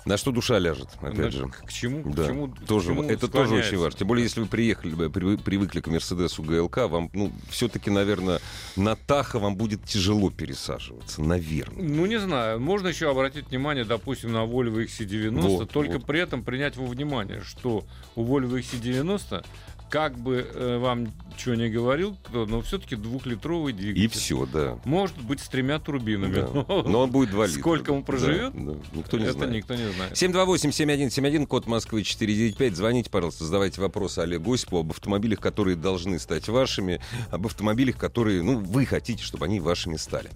[0.04, 1.46] На что душа ляжет, опять На- же.
[1.48, 2.02] К чему?
[2.02, 3.98] к Да, чему- к тоже, чему это тоже очень важно.
[3.98, 8.40] Тем более, если вы приехали, привыкли к Мерседесу ГЛК, вам, ну, все-таки, наверное,
[8.76, 11.82] на Таха вам будет тяжело пересаживаться, наверное.
[11.88, 12.60] Ну, не знаю.
[12.60, 16.06] Можно еще обратить внимание, допустим, на Volvo XC90, Вот, только вот.
[16.06, 19.44] при этом принять во внимание, что у Volvo XC90
[19.94, 24.02] как бы э, вам что не говорил, но все-таки двухлитровый двигатель.
[24.02, 24.80] И все, да.
[24.84, 26.34] Может быть, с тремя турбинами.
[26.34, 26.64] Да.
[26.88, 27.60] Но он будет 2 литра.
[27.60, 28.52] Сколько он проживет?
[28.54, 28.78] Да, да.
[28.92, 29.52] Никто не это знает.
[29.52, 30.12] никто не знает.
[30.14, 32.74] 728-7171, код Москвы 495.
[32.76, 38.42] Звоните, пожалуйста, задавайте вопросы Олегу Осипову об автомобилях, которые должны стать вашими, об автомобилях, которые,
[38.42, 40.30] ну, вы хотите, чтобы они вашими стали.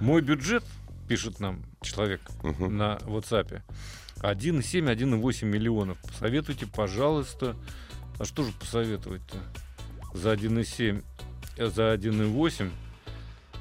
[0.00, 0.64] Мой бюджет,
[1.08, 2.74] пишет нам человек Мгм.
[2.78, 3.60] на WhatsApp,
[4.20, 5.98] 1,7-1,8 миллионов.
[6.08, 7.54] Посоветуйте, пожалуйста.
[8.18, 9.36] А что же посоветовать-то?
[10.12, 11.04] За 1,7,
[11.56, 12.70] э, за 1,8?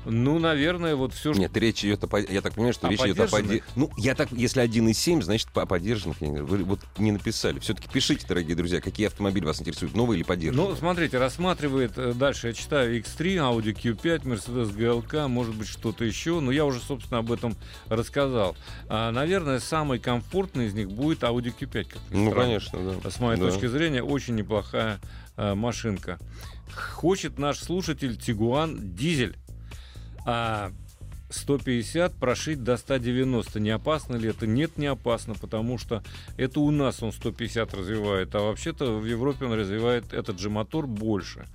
[0.10, 1.42] Ну, наверное, вот все, что...
[1.42, 2.18] Нет, речь идет о...
[2.18, 3.28] Я так понимаю, что О речь идет о...
[3.28, 3.64] подержанных?
[3.76, 4.32] Ну, я так...
[4.32, 6.22] Если 1,7, значит, по поддержанных.
[6.22, 6.42] Я не.
[6.42, 7.60] Вы вот не написали.
[7.60, 10.70] Все-таки пишите, дорогие друзья, какие автомобили вас интересуют, новые или поддержанные.
[10.70, 16.06] Ну, смотрите, рассматривает э, дальше, я читаю X3, Audi Q5, Mercedes GLK, может быть, что-то
[16.06, 16.40] еще.
[16.40, 17.56] Но я уже, собственно, об этом
[17.90, 18.56] рассказал.
[18.88, 21.84] А, наверное, самый комфортный из них будет Audi Q5.
[21.84, 22.46] Как Ну, странно.
[22.46, 23.12] конечно, да.
[23.12, 23.50] С моей Да.
[23.50, 25.00] точки зрения, очень неплохая
[25.36, 26.18] э, машинка.
[26.74, 29.36] Хочет наш слушатель Тигуан дизель.
[30.30, 30.74] А
[31.30, 33.62] 150 прошить до 190.
[33.62, 34.46] Не опасно ли это?
[34.46, 36.04] Нет, не опасно, потому что
[36.36, 40.86] это у нас он 150 развивает, а вообще-то в Европе он развивает этот же мотор
[40.86, 41.48] больше.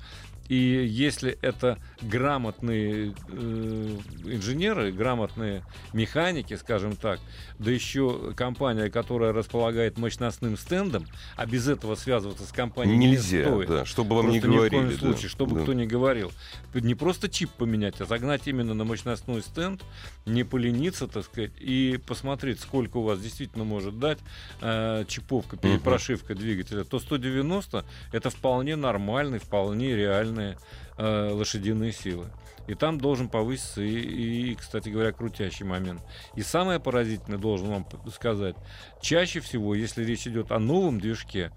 [0.53, 5.63] И если это грамотные э, инженеры, грамотные
[5.95, 7.21] механики, скажем так,
[7.59, 13.47] да еще компания, которая располагает мощностным стендом, а без этого связываться с компанией не Нельзя,
[13.47, 13.69] стоит.
[13.71, 14.89] да, чтобы вам не Просто ни в говорили.
[14.89, 15.63] коем случае, да, чтобы да.
[15.63, 16.31] кто ни говорил.
[16.75, 19.83] Не просто чип поменять, а загнать именно на мощностной стенд,
[20.27, 24.19] не полениться, так сказать, и посмотреть, сколько у вас действительно может дать
[24.61, 29.95] э, чиповка, перепрошивка двигателя, то 190 это вполне нормальные, вполне
[30.43, 30.57] реальные
[30.99, 32.27] э, лошадиные силы.
[32.69, 36.01] И там должен повыситься и, и, кстати говоря, крутящий момент.
[36.37, 38.55] И самое поразительное, должен вам сказать,
[39.01, 41.51] чаще всего, если речь идет о новом движке,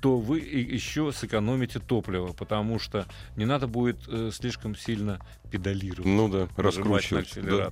[0.00, 3.04] то вы еще сэкономите топливо, потому что
[3.36, 5.18] не надо будет э, слишком сильно
[5.50, 6.06] педалировать.
[6.06, 7.34] Ну да, раскручивать.
[7.42, 7.70] да.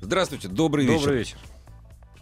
[0.00, 1.36] Здравствуйте, добрый, Добрый вечер.
[1.36, 1.38] вечер.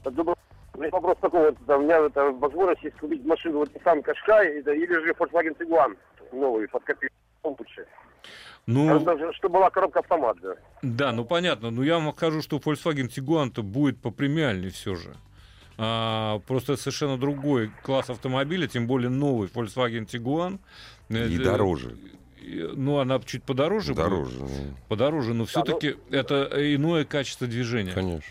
[0.05, 0.37] Добрый-
[0.75, 4.03] У меня вопрос такой, вот, да, у меня это возможность есть купить машину вот Nissan
[4.03, 5.97] Qashqai это, или же Volkswagen Tiguan
[6.33, 7.87] новый под копейку лучше.
[8.67, 10.55] Ну, Даже, чтобы была коробка автомат, да.
[10.83, 11.71] Да, ну понятно.
[11.71, 15.17] Но я вам скажу, что Volkswagen Tiguan-то будет попремиальней все же.
[15.79, 20.61] А, просто это совершенно другой класс автомобиля, тем более новый Volkswagen Tiguan.
[21.09, 21.97] И Это- дороже.
[22.75, 24.05] Ну, она чуть подороже будет.
[24.05, 24.49] Дороже, ну,
[24.89, 27.93] Подороже, но все-таки это иное качество движения.
[27.93, 28.25] конечно.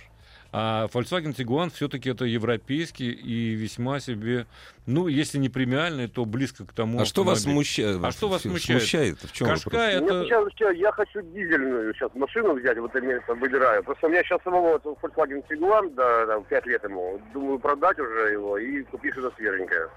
[0.54, 4.48] А Volkswagen Tiguan все-таки это европейский и весьма себе,
[4.86, 7.00] ну, если не премиальный, то близко к тому.
[7.00, 8.04] А что вас смущает?
[8.04, 8.82] А что вас смущает?
[8.82, 9.20] смущает?
[9.20, 9.84] В чем Кашка вопрос?
[9.84, 10.14] это...
[10.14, 13.82] Мне сейчас, сейчас я хочу дизельную сейчас машину взять, вот я это выбираю.
[13.84, 17.22] Просто у меня сейчас самого вот Volkswagen Tiguan, да, там, 5 лет ему.
[17.34, 19.90] Думаю продать уже его и купить что-то свеженькое.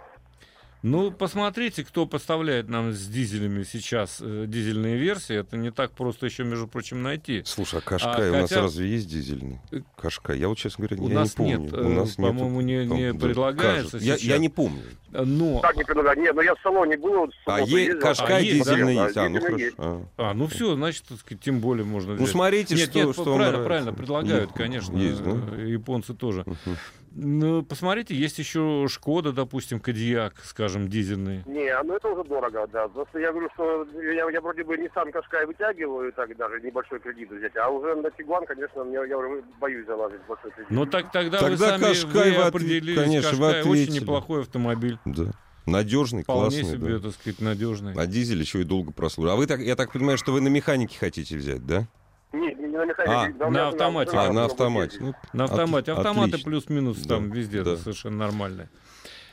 [0.87, 5.35] Ну, посмотрите, кто поставляет нам с дизелями сейчас э, дизельные версии.
[5.35, 7.41] Это не так просто еще, между прочим, найти.
[7.47, 9.61] Слушай, а Кашкай А, у нас хотя- разве есть дизельный?
[9.97, 10.39] Кашкай.
[10.39, 11.59] Я вот, честно говоря, У я нас не помню.
[11.59, 13.97] нет, у э, нас по-моему, не- Там, не да, предлагается кажется.
[13.97, 14.29] Я, сейчас.
[14.29, 14.83] я не помню.
[15.11, 16.19] Но, Так не предлагаю.
[16.21, 17.15] Нет, но я в салоне был.
[17.15, 17.95] вот, А е-.
[17.95, 19.17] Кашкай А, есть, дизельный да, есть.
[19.17, 19.65] А, ну хорошо.
[19.79, 20.07] А.
[20.19, 21.05] а, ну все, значит,
[21.41, 22.21] тем более можно взять.
[22.21, 23.65] Ну смотрите, нет, что, нет, что правильно, нравится.
[23.65, 24.97] правильно, предлагают, Ну, конечно.
[24.99, 25.31] Есть, да?
[25.57, 26.43] э, Японцы тоже.
[26.45, 26.77] Мгм.
[27.17, 31.43] Ну, посмотрите, есть еще Шкода, допустим, Кадьяк, скажем, дизельный.
[31.47, 32.89] Не, ну это уже дорого, да.
[32.89, 37.31] Просто я говорю, что я, я вроде бы Nissan Qashqai вытягиваю, так даже небольшой кредит
[37.31, 40.71] взять, а уже на Тигуан, конечно, мне, я уже боюсь залазить в большой кредит.
[40.71, 42.99] Но так тогда, вы Тогда сами Кашкай вы вы определились.
[43.01, 44.03] конечно, вы Кашкай очень ответили.
[44.03, 44.99] неплохой автомобиль.
[45.05, 45.25] Да.
[45.67, 46.65] Надежный, Вполне классный.
[46.79, 47.09] себе, да.
[47.09, 47.95] так сказать, надежный.
[47.97, 49.33] А дизель еще и долго прослужит.
[49.33, 51.87] А вы так, я так понимаю, что вы на механике хотите взять, да?
[52.35, 53.35] Не, не на механике.
[53.41, 54.17] А, на автомате.
[54.17, 54.99] А, на автомате.
[55.01, 55.93] Ну, На автомате.
[55.93, 57.77] от- Автоматы плюс-минус Да, там везде да.
[57.77, 58.69] совершенно нормально.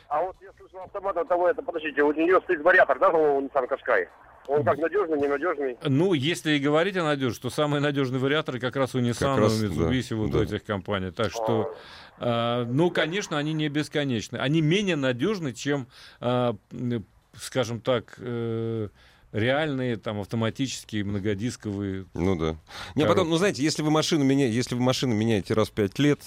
[0.07, 3.67] А вот я слышал автомата того, это, подождите, у нее стоит вариатор, да, у Nissan
[3.67, 4.07] Qashqai?
[4.47, 5.77] Он как надежный, ненадежный?
[5.85, 9.61] Ну, если и говорить о надежности, то самые надежные вариаторы как раз у Nissan, раз,
[9.61, 10.37] у Mitsubishi, да, вот да.
[10.39, 11.11] у этих компаний.
[11.11, 11.73] Так что,
[12.19, 14.37] а, ну, конечно, они не бесконечны.
[14.37, 15.87] Они менее надежны, чем,
[16.19, 17.05] а, м,
[17.37, 18.89] скажем так, э,
[19.31, 22.05] реальные там автоматические многодисковые.
[22.13, 22.51] Ну да.
[22.95, 23.07] Не, Коробка.
[23.07, 26.19] потом, ну знаете, если вы машину меняете, если вы машину меняете раз в пять лет,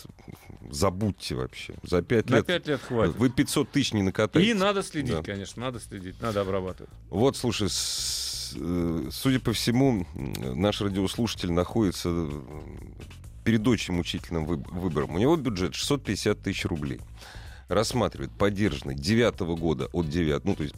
[0.71, 1.75] забудьте вообще.
[1.83, 3.17] За пять На лет 5 лет хватит.
[3.17, 4.51] вы 500 тысяч не накатаете.
[4.51, 5.23] И надо следить, Да.
[5.23, 6.91] конечно, надо следить, надо обрабатывать.
[7.11, 12.31] Вот, слушай, с- э, судя по всему, наш радиослушатель находится э,
[13.45, 15.15] перед очень мучительным выб- выбором.
[15.15, 17.01] У него бюджет 650 тысяч рублей.
[17.69, 20.75] Рассматривает поддержанный 9 года от 9, ну, то есть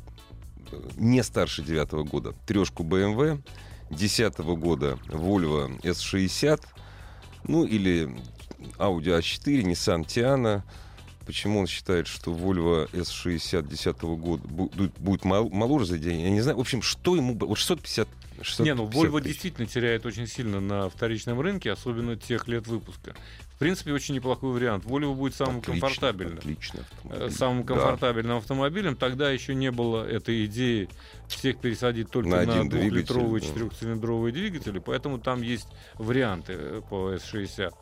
[0.96, 3.40] не старше 9 года, трешку BMW,
[3.90, 6.60] 10 года Volvo S60,
[7.44, 8.14] ну, или
[8.78, 10.62] Audi A4, Nissan Tiana,
[11.24, 16.20] почему он считает, что Volvo S60 10 года будет, будет мол, моложе за день.
[16.20, 16.56] Я не знаю.
[16.56, 17.34] В общем, что ему...
[17.34, 18.08] Вот 650
[18.58, 23.16] не, ну Volvo действительно теряет очень сильно на вторичном рынке, особенно тех лет выпуска.
[23.56, 24.84] В принципе, очень неплохой вариант.
[24.84, 26.38] Volvo будет самым отлично, комфортабельным.
[26.38, 26.80] Отлично.
[27.04, 28.36] Э, самым комфортабельным да.
[28.36, 28.96] автомобилем.
[28.96, 30.90] Тогда еще не было этой идеи
[31.26, 33.46] всех пересадить только на, на двухлитровые да.
[33.46, 37.72] четырехцилиндровые двигатели, поэтому там есть варианты э, по S60.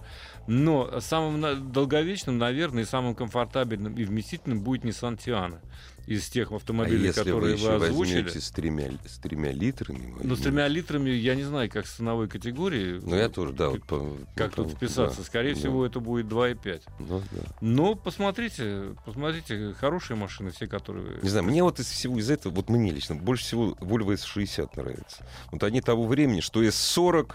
[0.46, 5.58] Но самым долговечным, наверное, и самым комфортабельным и вместительным будет Nissan Tiana
[6.06, 8.28] из тех автомобилей, а которые вы, вы озвучили.
[8.28, 10.14] с тремя, с тремя литрами?
[10.22, 13.00] Ну, с тремя литрами я не знаю, как с ценовой категории.
[13.02, 13.70] Ну, я тоже, да.
[13.70, 15.18] Вот, по, как по, тут вписаться?
[15.18, 15.60] Да, Скорее да.
[15.60, 16.82] всего, это будет 2,5.
[16.98, 17.40] Ну, да.
[17.60, 21.20] Но посмотрите, посмотрите, хорошие машины, все, которые...
[21.22, 24.70] Не знаю, мне вот из всего из этого, вот мне лично, больше всего Volvo S60
[24.76, 25.26] нравится.
[25.50, 27.32] Вот они того времени, что S40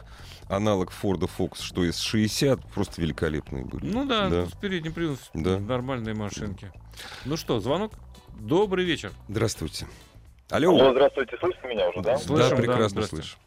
[0.50, 3.86] аналог Форда Фокс, что S60, просто великолепные были.
[3.86, 4.46] Ну да, да.
[4.48, 5.60] с передним приводом да.
[5.60, 6.72] нормальные машинки.
[7.26, 7.94] Ну что, звонок?
[8.40, 9.12] Добрый вечер.
[9.28, 9.86] Здравствуйте.
[10.50, 10.70] Алло.
[10.70, 11.38] Алло, здравствуйте.
[11.40, 12.18] Слышите меня уже, да?
[12.18, 13.38] Слышим, да, прекрасно да, слышу.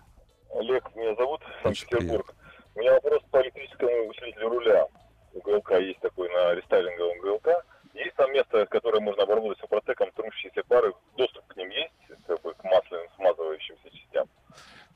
[0.55, 2.35] Олег меня зовут, Санкт-Петербург.
[2.75, 4.87] У меня вопрос по электрическому усилителю руля.
[5.33, 7.49] У ГЛК есть такой на рестайлинговом ГЛК.
[7.95, 10.93] Есть там место, которое можно обработать супротеком, трущиеся пары?
[11.17, 11.93] Доступ к ним есть,
[12.27, 14.29] как бы, к масляным смазывающимся частям?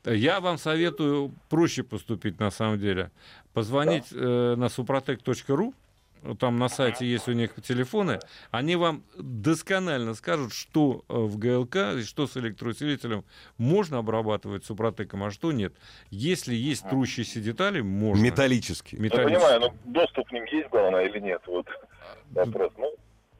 [0.05, 3.09] Я вам советую проще поступить на самом деле.
[3.53, 4.19] Позвонить да.
[4.19, 5.73] э, на suprotec.ru
[6.39, 8.19] там на сайте есть у них телефоны,
[8.51, 13.25] они вам досконально скажут, что э, в ГЛК, что с электроусилителем
[13.57, 15.73] можно обрабатывать супротеком, а что нет.
[16.09, 18.23] Если есть трущиеся детали, можно.
[18.23, 19.01] Металлические.
[19.01, 19.33] Металлические.
[19.33, 21.41] Я понимаю, но доступ к ним есть, главное, или нет?
[21.47, 21.67] Вот
[22.31, 22.71] вопрос.
[22.77, 22.93] Ну,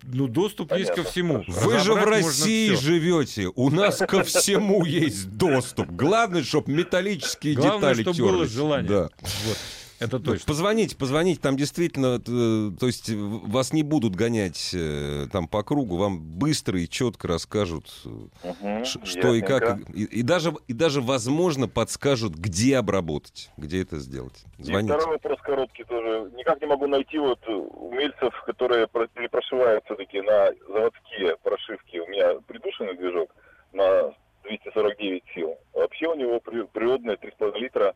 [0.03, 0.91] ну, доступ Понятно.
[0.91, 1.43] есть ко всему.
[1.47, 3.51] Вы же в России живете.
[3.55, 5.87] У нас ко всему есть доступ.
[5.91, 8.89] Главное, чтобы металлические Главное, детали чтобы было желание.
[8.89, 9.09] Да.
[9.21, 9.57] Вот.
[9.99, 10.45] Это точно.
[10.45, 15.97] Позвоните, позвоните, там действительно, э, то есть вас не будут гонять э, там по кругу,
[15.97, 21.67] вам быстро и четко расскажут, угу, что и как, и, и даже и даже возможно
[21.67, 24.43] подскажут, где обработать, где это сделать.
[24.59, 24.93] Звоните.
[24.93, 26.31] И второй вопрос короткий тоже.
[26.35, 31.97] Никак не могу найти вот умельцев, которые перепрошивают все-таки на заводские прошивки.
[31.97, 33.33] У меня придушенный движок
[33.73, 35.57] на 249 сил.
[35.73, 37.95] Вообще у него природная 3,5 литра,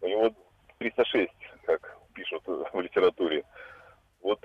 [0.00, 0.34] у него
[0.78, 1.30] 306,
[1.66, 3.44] как пишут в литературе.
[4.22, 4.40] Вот,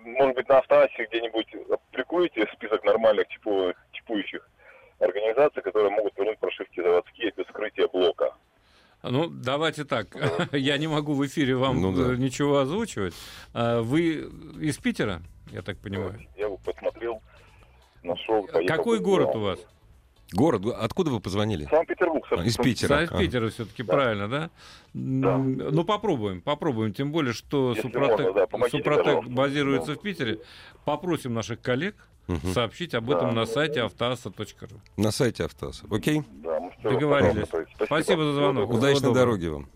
[0.00, 4.48] может быть, на автоассе где-нибудь аппликуете список нормальных типу, типующих
[5.00, 8.32] организаций, которые могут вернуть прошивки заводские без скрытия блока.
[9.02, 10.06] Ну, давайте так.
[10.52, 12.16] Я не могу в эфире вам ну, да.
[12.16, 13.14] ничего озвучивать.
[13.52, 16.20] А вы из Питера, я так понимаю?
[16.36, 17.20] Я бы посмотрел,
[18.02, 18.46] нашел.
[18.66, 19.58] Какой город у вас?
[20.32, 21.64] Город, откуда вы позвонили?
[21.64, 21.93] Санкт-Петербург.
[22.30, 23.04] А, из Питера.
[23.04, 23.92] Из Питера все-таки да.
[23.92, 24.50] правильно, да?
[24.92, 25.38] да?
[25.38, 26.92] Ну, попробуем, попробуем.
[26.92, 29.98] Тем более, что Супротек, можно, да, Супротек базируется да.
[29.98, 30.40] в Питере.
[30.84, 31.96] Попросим наших коллег
[32.28, 32.48] угу.
[32.52, 33.40] сообщить об этом да.
[33.40, 34.80] на сайте автоаса.ру.
[34.96, 36.22] На сайте автоаса, окей?
[36.42, 37.46] Да, мы Договорились.
[37.46, 37.84] Спасибо.
[37.84, 38.70] Спасибо за звонок.
[38.70, 39.68] Удачной дороги вам.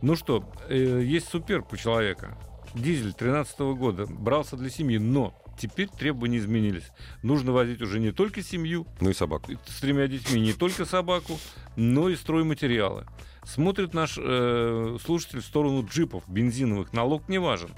[0.00, 2.38] Ну что, э, есть суперб у человека.
[2.74, 4.06] Дизель 13 года.
[4.06, 6.90] Брался для семьи, но теперь требования изменились.
[7.22, 9.52] Нужно возить уже не только семью, ну и собаку.
[9.66, 11.38] С тремя детьми, не только собаку,
[11.76, 13.06] но и стройматериалы.
[13.44, 16.92] Смотрит наш э, слушатель в сторону джипов бензиновых.
[16.92, 17.70] Налог не важен.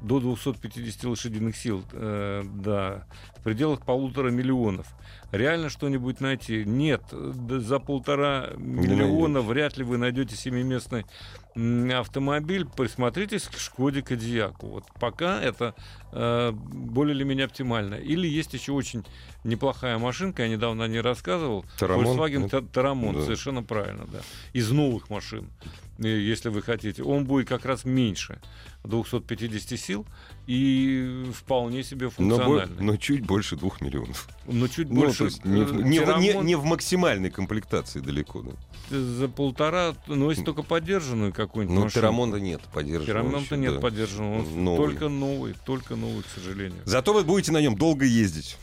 [0.00, 3.06] До 250 лошадиных сил, э, да,
[3.38, 4.86] в пределах полутора миллионов.
[5.32, 6.64] Реально что-нибудь найти?
[6.64, 7.02] Нет.
[7.10, 11.04] За полтора миллиона вряд ли вы найдете семиместный
[11.54, 14.68] автомобиль, присмотритесь к Шкоде Кодиаку.
[14.68, 15.74] Вот пока это
[16.12, 17.94] э, более или менее оптимально.
[17.94, 19.04] Или есть еще очень
[19.42, 21.64] неплохая машинка, я недавно о ней рассказывал.
[21.78, 22.18] Тарамон?
[22.18, 23.22] Volkswagen Тарамон, да.
[23.22, 24.20] совершенно правильно, да.
[24.52, 25.48] Из новых машин,
[25.98, 27.02] э, если вы хотите.
[27.02, 28.40] Он будет как раз меньше
[28.84, 30.06] 250 сил
[30.46, 32.76] и вполне себе функциональный.
[32.78, 34.28] Но, но чуть больше двух миллионов.
[34.46, 35.19] Но чуть ну, больше.
[35.44, 38.52] Не, э, не, не, не в максимальной комплектации далеко, да.
[38.96, 43.06] За полтора, ну если только поддержанную какую-нибудь Ну, Терамонта нет поддержанного.
[43.06, 43.80] Терамонта нет да.
[43.80, 44.38] поддержанного.
[44.40, 44.86] Он новый.
[44.88, 46.80] Только новый, только новый, к сожалению.
[46.84, 48.56] Зато вы будете на нем долго ездить.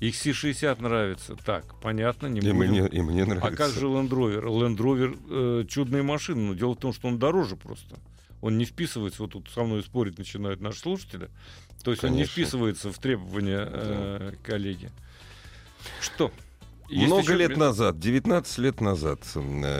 [0.00, 1.36] XC60 нравится.
[1.44, 2.70] Так, понятно, не и будем.
[2.70, 3.48] Мне, и мне нравится.
[3.48, 4.42] А как же Land Rover?
[4.42, 7.96] Land Rover э, чудная машина, но дело в том, что он дороже просто.
[8.40, 11.30] Он не вписывается, вот тут со мной спорить начинают наши слушатели.
[11.84, 12.08] То есть Конечно.
[12.08, 14.90] он не вписывается в требования э, коллеги.
[16.00, 16.30] Что?
[16.92, 19.20] Есть Много еще- лет назад, 19 лет назад,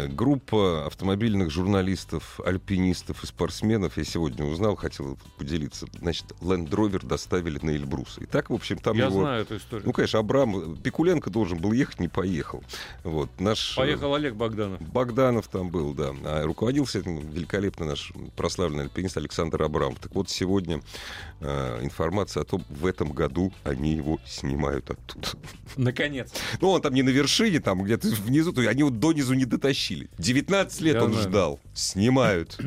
[0.09, 7.59] группа автомобильных журналистов, альпинистов и спортсменов, я сегодня узнал, хотел поделиться, значит, Land Rover доставили
[7.61, 8.17] на Эльбрус.
[8.19, 9.21] И так, в общем, там Я его...
[9.21, 9.87] знаю эту историю.
[9.87, 12.65] Ну, конечно, Абрам, Пикуленко должен был ехать, не поехал.
[13.05, 13.75] Вот, наш...
[13.77, 14.81] э, Поехал Олег Богданов.
[14.81, 16.15] Богданов там был, да.
[16.25, 19.99] А руководил всем этим великолепно наш прославленный альпинист Александр Абрамов.
[19.99, 20.81] Так вот, сегодня
[21.41, 25.29] э, информация о том, в этом году они его снимают оттуда.
[25.77, 26.33] Наконец.
[26.63, 30.09] Ну, он там не на вершине, там где-то внизу, то они его донизу не дотащили.
[30.19, 31.29] 19 лет Я он знаю.
[31.29, 31.61] ждал.
[31.75, 32.59] Снимают.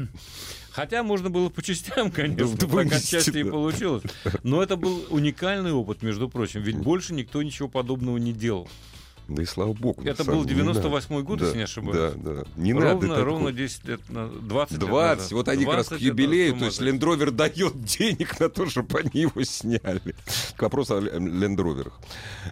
[0.71, 3.51] Хотя можно было по частям, конечно, Да, так отчасти и да.
[3.51, 4.03] получилось.
[4.43, 6.61] Но это был уникальный опыт, между прочим.
[6.61, 8.67] Ведь больше никто ничего подобного не делал.
[9.27, 10.03] Да и слава богу.
[10.03, 10.81] Это был деле, не надо.
[10.87, 12.13] 98-й год, Да, если не ошибаюсь.
[12.15, 12.43] Да, да.
[12.57, 15.31] Не ровно, надо ровно 10 лет, на- 20 лет 20, назад.
[15.31, 18.69] вот они как раз к 20 лет юбилею, то есть Rover дает денег на то,
[18.69, 20.15] чтобы они его сняли.
[20.55, 21.91] К вопросу о Rover.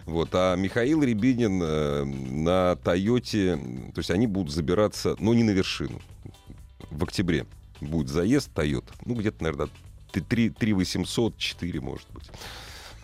[0.06, 0.30] Вот.
[0.32, 3.56] А Михаил Рябинин э, на Тойоте,
[3.94, 6.00] то есть они будут забираться, но не на вершину.
[6.90, 7.46] В октябре
[7.80, 8.84] будет заезд Тойот.
[9.04, 9.68] Ну, где-то, наверное,
[10.10, 12.24] 3, 3 800, 4, может быть.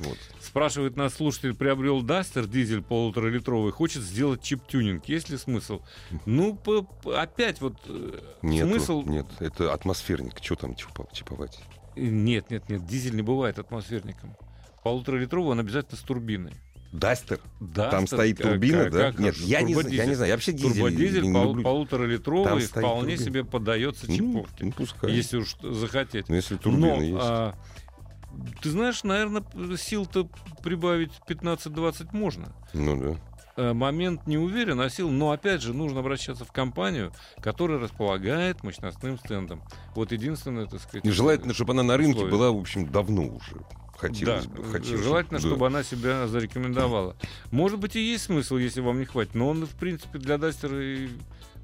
[0.01, 0.18] Вот.
[0.55, 5.05] Спрашивает нас слушатель, приобрел Дастер дизель полуторалитровый, хочет сделать чип-тюнинг.
[5.07, 5.81] Есть ли смысл?
[6.27, 9.03] Ну, по- опять вот э, Нету, смысл...
[9.07, 10.33] Нет, это атмосферник.
[10.43, 11.57] Что там чиповать?
[11.95, 14.35] Э, Нет, нет, нет, дизель не бывает атмосферником.
[14.83, 16.55] Полуторалитровый он обязательно с турбиной.
[16.91, 17.39] Дастер?
[17.61, 19.15] Да, Там стоит турбина, да?
[19.17, 20.31] Нет, я не, знаю, я не знаю.
[20.31, 21.63] Я вообще дизель Турбодизель не пол- люблю.
[21.63, 23.17] полуторалитровый вполне турбина.
[23.25, 24.65] себе поддается Ну, чиповке.
[24.65, 25.13] ну, пускай.
[25.13, 26.29] Если уж захотеть.
[26.29, 27.17] Ну, если турбина Но, есть.
[27.21, 27.55] а,
[28.62, 29.43] ты знаешь, наверное,
[29.76, 30.28] сил-то
[30.62, 32.53] прибавить 15-20 можно.
[32.74, 33.16] Ну да.
[33.57, 37.12] Э, Момент не уверен, а сил, но опять же нужно обращаться в компанию,
[37.43, 39.62] которая располагает мощностным стендом.
[39.95, 41.05] Вот единственное, так сказать.
[41.05, 42.32] И желательно, чтобы она на рынке условие.
[42.38, 43.57] была, в общем, давно уже.
[44.01, 44.65] Хотелось да, бы.
[44.65, 45.49] хотелось желательно, бы, да.
[45.49, 47.17] чтобы она себя зарекомендовала.
[47.51, 50.83] Может быть, и есть смысл, если вам не хватит, но он, в принципе, для Дастера
[50.83, 51.11] и,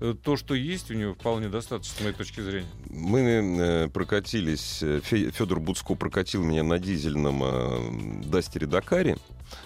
[0.00, 2.68] э, то, что есть у него, вполне достаточно, с моей точки зрения.
[2.90, 9.16] Мы э, прокатились, э, Фе- Федор Буцко прокатил меня на дизельном Дастере Дакаре,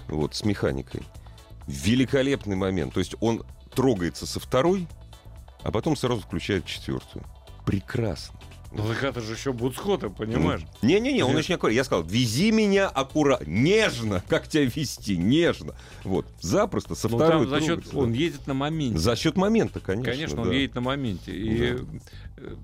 [0.06, 1.02] вот, с механикой.
[1.66, 2.94] Великолепный момент.
[2.94, 3.42] То есть он
[3.74, 4.86] трогается со второй,
[5.64, 7.24] а потом сразу включает четвертую.
[7.66, 8.38] Прекрасно.
[8.72, 10.60] Ну, так это же еще Буцхота, понимаешь?
[10.82, 11.76] Не-не-не, он очень аккуратно.
[11.76, 15.74] Я сказал, вези меня аккуратно, нежно, как тебя вести, нежно.
[16.04, 18.18] Вот, запросто, со Ну, второй там за счет, трогается, он да.
[18.18, 18.98] едет на моменте.
[18.98, 20.12] За счет момента, конечно.
[20.12, 20.54] Конечно, он да.
[20.54, 21.32] едет на моменте.
[21.32, 21.78] И
[22.36, 22.54] э,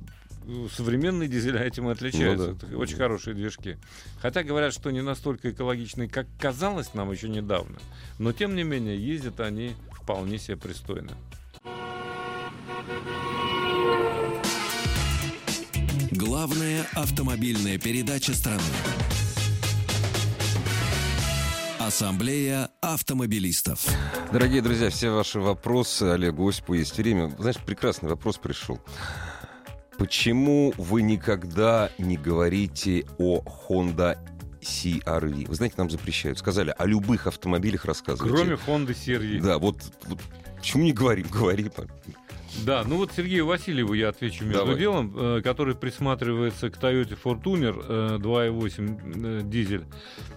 [0.73, 2.57] современные дизеля этим и отличаются.
[2.63, 2.77] Ну да.
[2.77, 3.77] Очень хорошие движки.
[4.21, 7.77] Хотя говорят, что не настолько экологичные, как казалось нам еще недавно.
[8.19, 11.13] Но тем не менее, ездят они вполне себе пристойно.
[16.37, 18.61] Главная автомобильная передача страны.
[21.79, 23.83] Ассамблея автомобилистов.
[24.31, 27.35] Дорогие друзья, все ваши вопросы Олегу Осипу есть время.
[27.39, 28.79] Знаешь, прекрасный вопрос пришел.
[29.97, 34.19] Почему вы никогда не говорите о Honda
[34.61, 35.47] CR-V?
[35.49, 36.39] Вы знаете, нам запрещают.
[36.39, 38.37] Сказали, о любых автомобилях рассказывайте.
[38.37, 39.41] Кроме Honda серии.
[39.41, 40.19] Да, вот, вот
[40.59, 41.29] почему не говорим?
[41.31, 41.73] Говорим.
[42.65, 44.79] Да, ну вот Сергею Васильеву я отвечу между Давай.
[44.79, 49.85] делом, э, который присматривается к Toyota Fortuner э, 2.8 э, дизель.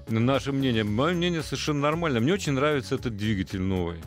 [0.10, 2.20] Наше мнение, мое мнение совершенно нормально.
[2.20, 3.98] Мне очень нравится этот двигатель новый.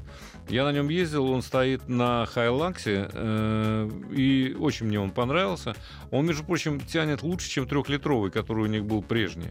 [0.53, 5.75] Я на нем ездил, он стоит на Хайлаксе, э, и очень мне он понравился.
[6.11, 9.49] Он, между прочим, тянет лучше, чем трехлитровый, который у них был прежний.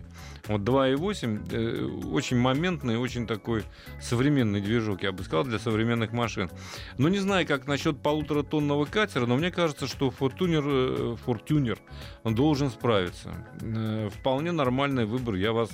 [0.47, 3.63] Вот 2.8 э, очень моментный, очень такой
[3.99, 6.51] современный движок, я бы сказал, для современных машин.
[6.99, 11.79] Ну, не знаю, как насчет полуторатонного катера, но мне кажется, что Фортунер, э, Фортюнер
[12.23, 13.31] он должен справиться.
[13.61, 15.71] Э, Вполне нормальный выбор, я вас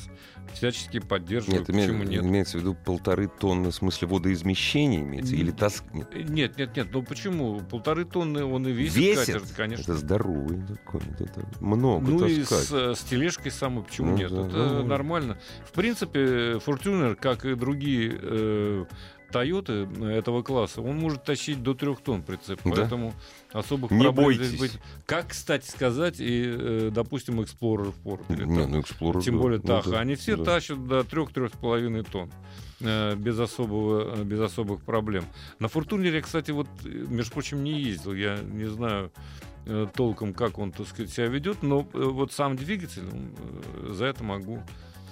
[0.54, 1.60] всячески поддерживаю.
[1.60, 2.24] Нет, име- Почему нет?
[2.24, 5.36] имеется в виду полторы тонны, в смысле водоизмещения имеется?
[5.36, 5.84] Или таск...
[5.94, 6.58] Нет.
[6.58, 7.60] Нет, нет, ну почему?
[7.62, 9.26] Полторы тонны он и весит, Весит?
[9.34, 9.82] катер, конечно.
[9.84, 11.02] Это здоровый такой.
[11.20, 12.60] Это много Ну и таскать.
[12.66, 14.32] с, э, с тележкой самой, почему Ну нет?
[14.32, 14.86] да, Это ну.
[14.86, 15.38] нормально.
[15.66, 18.86] В принципе, Fortuner, как и другие э,
[19.30, 22.72] Тойоты этого класса, он может тащить до трех тонн прицеп, Да.
[22.72, 23.14] поэтому
[23.52, 24.48] особых Не проблем бойтесь.
[24.48, 24.80] здесь быть.
[25.06, 28.22] Как, кстати сказать, и, э, допустим, Explorer в Ford.
[28.30, 29.42] или Не, там, ну, Explorer, тем да.
[29.42, 29.90] более Ну Таха.
[29.90, 30.46] да, Они все да.
[30.46, 32.32] тащат до трех-трех с половиной тонн.
[32.82, 35.26] Э, Без, особого, э, без особых проблем.
[35.60, 38.14] На Фортунере, кстати, вот, э, между прочим, не ездил.
[38.14, 39.12] Я не знаю
[39.96, 44.64] толком, как он, так сказать, себя ведет, но вот сам двигатель, э, за это могу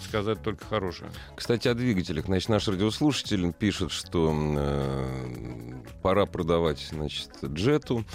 [0.02, 1.10] сказать только хорошее.
[1.36, 2.26] Кстати, о двигателях.
[2.26, 8.06] Значит, наш радиослушатель пишет, что э, пора продавать, значит, джету.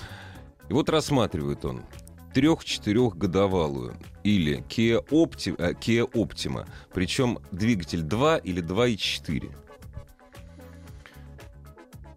[0.68, 1.82] И вот рассматривает он
[2.33, 9.51] трех-четырехгодовалую или Kia, Opti- э, Kia Optima, причем двигатель 2 или 2,4.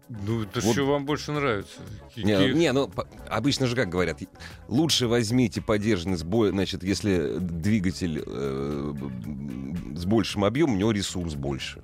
[0.08, 0.72] Ну, это Вот.
[0.74, 1.80] что вам больше нравится?
[2.16, 2.90] Не, Какие- не, ну
[3.28, 4.20] обычно же как говорят,
[4.68, 8.94] лучше возьмите подержанный сбой, значит, если двигатель э,
[9.96, 11.82] с большим объемом, у него ресурс больше.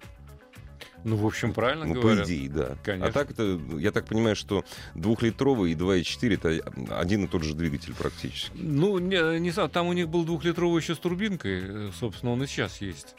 [1.05, 2.27] Ну, в общем, правильно Ну, говорят.
[2.27, 2.77] по идее, да.
[2.85, 3.07] Конечно.
[3.09, 7.55] А так это, я так понимаю, что двухлитровый и 2,4 это один и тот же
[7.55, 8.53] двигатель практически.
[8.55, 12.43] Ну, не, не знаю, там у них был двухлитровый еще с турбинкой, э, собственно, он
[12.43, 13.15] и сейчас есть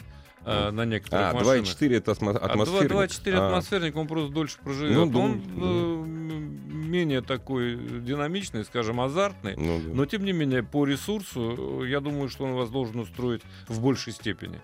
[0.45, 1.65] э, на некоторых А, машинах.
[1.65, 2.91] 2,4 это А атмосферник.
[2.91, 4.95] 2,4 А, атмосферник, он просто дольше проживет.
[4.95, 9.55] Ну, он да, э, м, менее такой динамичный, скажем, азартный.
[9.55, 9.93] ну да.
[9.93, 14.13] Но, тем не менее, по ресурсу, я думаю, что он вас должен устроить в большей
[14.13, 14.61] степени,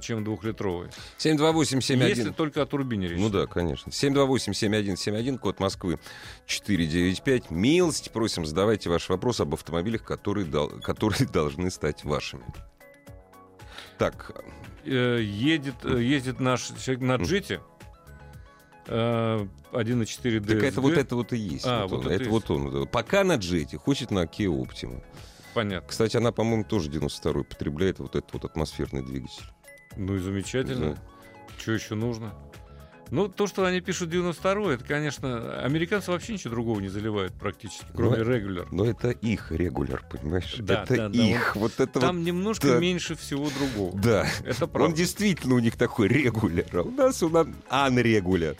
[0.00, 0.88] чем двухлитровый.
[1.18, 2.08] 728-71.
[2.08, 3.18] Если только о турбине речь.
[3.20, 3.90] Ну да, конечно.
[3.90, 5.98] 728-7171, код Москвы
[6.46, 7.50] 495.
[7.50, 12.44] Милости просим, задавайте ваши вопросы об автомобилях, которые, дол- которые должны стать вашими.
[13.98, 14.32] Так,
[14.84, 17.60] Э, едет, э, ездит наш человек на джете.
[18.86, 21.00] э, 1.4 так это вот DSG.
[21.00, 21.66] это вот и есть.
[21.66, 22.86] А, вот вот это это и вот он.
[22.88, 25.02] Пока на джете, хочет на Kia Optima.
[25.52, 25.86] Понятно.
[25.88, 29.44] Кстати, она, по-моему, тоже 92-й потребляет вот этот вот атмосферный двигатель.
[29.98, 30.94] Ну и замечательно.
[30.94, 31.02] Да.
[31.58, 32.32] Что еще нужно?
[33.10, 37.86] Ну, то, что они пишут 92 это, конечно, американцы вообще ничего другого не заливают практически,
[37.94, 38.66] кроме Ну, регуляр.
[38.70, 40.56] Но это их регуляр, понимаешь?
[40.58, 41.56] Да, это да, да, их.
[41.56, 42.26] Вот это Там вот...
[42.26, 42.78] немножко да.
[42.78, 43.98] меньше всего другого.
[43.98, 44.26] Да.
[44.44, 44.96] Это Он правда.
[44.96, 46.66] действительно у них такой регуляр.
[46.74, 48.56] А у нас у нас анрегуляр.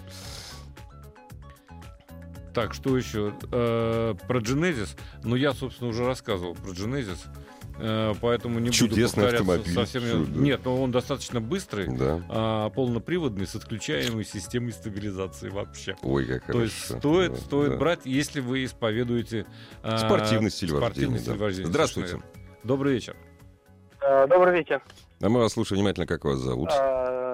[2.55, 3.35] Так, что еще?
[3.53, 4.99] Э, про Genesis.
[5.23, 7.19] Ну, я, собственно, уже рассказывал про Genesis.
[7.79, 10.03] Э, поэтому не Чудесный буду повторяться автомобиль, совсем.
[10.27, 10.41] чудо.
[10.41, 12.21] Нет, но он достаточно быстрый, Да.
[12.29, 15.97] а, полноприводный, с отключаемой системой стабилизации вообще.
[16.03, 16.99] Ой, как То есть хорошо.
[16.99, 17.77] стоит, Да, стоит да.
[17.77, 19.47] брать, если вы исповедуете
[19.83, 21.19] а, Спортивный стиль спортивный вождения.
[21.19, 21.45] стиль да.
[21.45, 22.09] вождения, Здравствуйте.
[22.09, 22.33] совершенно.
[22.65, 23.17] Добрый вечер.
[24.01, 24.83] Э, Добрый вечер.
[25.21, 26.71] А мы вас слушаем внимательно, как вас зовут.
[26.73, 27.25] Э,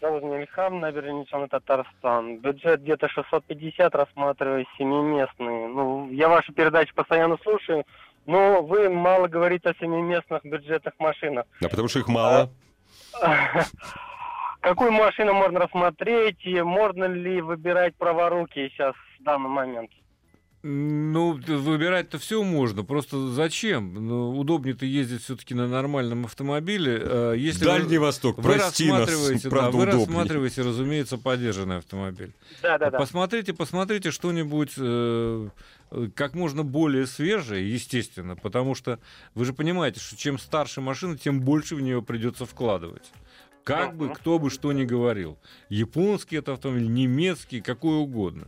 [0.00, 2.38] Зовут меня Ильхам, набережный Татарстан.
[2.40, 5.68] Бюджет где-то 650, рассматриваю семиместный.
[5.68, 7.84] Ну, я ваши передачи постоянно слушаю,
[8.26, 11.46] но вы мало говорите о семиместных бюджетных машинах.
[11.62, 12.50] А потому что их мало.
[14.60, 19.90] Какую машину можно рассмотреть и можно ли выбирать праворуки сейчас в данный момент?
[20.66, 22.84] Ну, выбирать-то все можно.
[22.84, 23.92] Просто зачем?
[23.92, 26.98] Ну, удобнее-то ездить все-таки на нормальном автомобиле.
[27.04, 30.06] Э, Если Дальний вы, Восток, вы прости нас, рассматриваете, да, правда, вы удобнее.
[30.06, 32.32] рассматриваете, разумеется, поддержанный автомобиль.
[32.62, 32.98] Да, да, да.
[32.98, 35.48] Посмотрите, посмотрите что-нибудь э,
[36.14, 38.98] как можно более свежее, естественно, потому что
[39.34, 43.12] вы же понимаете, что чем старше машина, тем больше в нее придется вкладывать.
[43.64, 45.36] Как бы кто бы что ни говорил.
[45.68, 48.46] Японский это автомобиль, немецкий, какой угодно.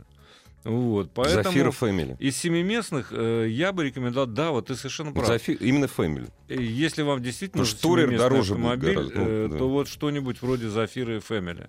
[0.67, 2.17] Вот, поэтому Зафира Фэмили.
[2.19, 5.29] из семиместных э, я бы рекомендовал, да, вот ты совершенно прав.
[5.29, 6.27] Зафи- Именно Фэмили.
[6.49, 9.57] Э, Если вам действительно Tourer семиместный дороже автомобиль, гораздо, ну, э, да.
[9.57, 11.67] то вот что-нибудь вроде Зафиры Family.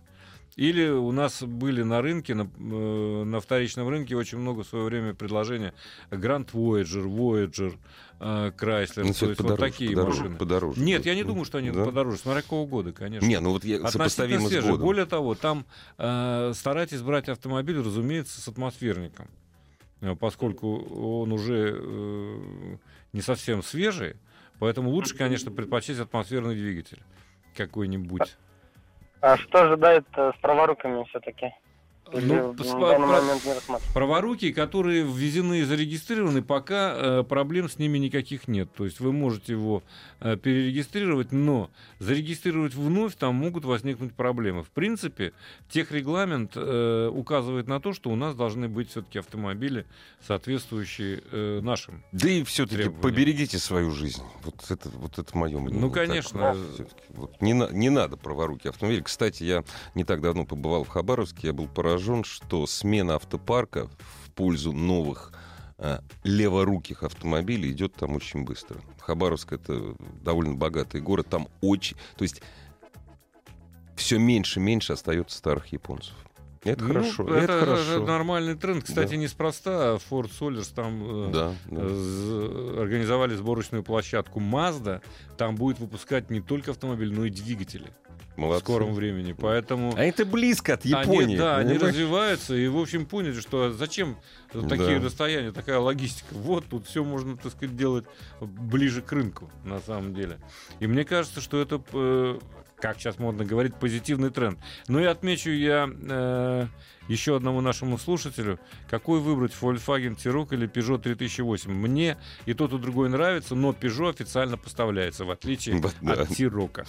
[0.59, 4.85] Или у нас были на рынке, на, э, на вторичном рынке очень много в свое
[4.85, 5.73] время предложений
[6.11, 7.79] Grand Voyager, Voyager,
[8.19, 10.37] э, Chrysler, Ну, то есть подороже, вот такие подороже, машины.
[10.37, 10.81] подороже.
[10.81, 11.85] Нет, я не думаю, что они да?
[11.85, 13.25] подороже, смотря какого года, конечно.
[13.25, 14.81] Не, ну вот я сопоставимо с годом.
[14.81, 15.65] Более того, там
[15.97, 19.29] э, старайтесь брать автомобиль, разумеется, с атмосферником,
[20.01, 20.79] Э, поскольку
[21.21, 22.77] он уже э,
[23.13, 24.15] не совсем свежий,
[24.59, 27.03] поэтому лучше, конечно, предпочесть атмосферный двигатель
[27.57, 28.37] какой-нибудь.
[29.21, 31.53] А что ожидает э, с праворуками все-таки?
[32.13, 33.93] Ну, про- момент не рассматриваете?
[33.95, 38.69] Праворуки, которые ввезены и зарегистрированы, пока э, проблем с ними никаких нет.
[38.75, 39.83] То есть вы можете его
[40.21, 44.63] э, перерегистрировать, но зарегистрировать вновь там могут возникнуть проблемы.
[44.63, 45.33] В принципе,
[45.71, 49.85] техрегламент э, указывает на то, что у нас должны быть все-таки автомобили,
[50.27, 52.03] соответствующие э, нашим.
[52.13, 54.23] Да и все-таки поберегите свою жизнь.
[54.45, 55.81] Вот это, вот это мое мнение.
[55.81, 56.57] Ну, Вот так конечно.
[57.11, 59.03] вот не, на- не надо праворуки автомобилей.
[59.03, 61.49] Кстати, я не так давно побывал в Хабаровске.
[61.49, 63.89] Я был поражен, что смена автопарка
[64.25, 65.33] в пользу новых
[65.79, 68.81] э, леворуких автомобилей идет там очень быстро.
[69.01, 71.29] Хабаровск это довольно богатый город.
[71.29, 71.97] Там очень...
[72.17, 72.43] То есть
[73.97, 76.15] все меньше и меньше остается старых японцев.
[76.65, 77.23] Это Ну, хорошо.
[77.29, 77.93] Это, Это, хорошо.
[77.93, 78.85] это нормальный тренд.
[78.85, 79.17] Кстати, Да.
[79.17, 81.89] неспроста Ford Solers там э, Да, да.
[81.89, 85.01] з- организовали сборочную площадку Mazda.
[85.37, 87.87] Там будет выпускать не только автомобиль, но и двигатели
[88.39, 88.65] в Молодцы.
[88.65, 89.33] скором времени.
[89.33, 91.23] Поэтому А это близко от Японии.
[91.25, 94.17] они, да, они развиваются и, в общем, поняли, что зачем
[94.53, 95.05] такие Да.
[95.07, 96.33] расстояния, такая логистика.
[96.35, 98.05] Вот тут все можно, так сказать, делать
[98.41, 100.39] ближе к рынку, на самом деле.
[100.81, 102.39] И мне кажется, что это, э,
[102.77, 104.59] как сейчас модно говорить, позитивный тренд.
[104.87, 106.67] Ну и отмечу я э,
[107.09, 111.73] еще одному нашему слушателю, какой выбрать Volkswagen T-Roc или Peugeot 3008.
[111.73, 116.13] Мне и тот, и другой нравится, но Peugeot официально поставляется, в отличие Вот, да.
[116.13, 116.87] от T-Roc.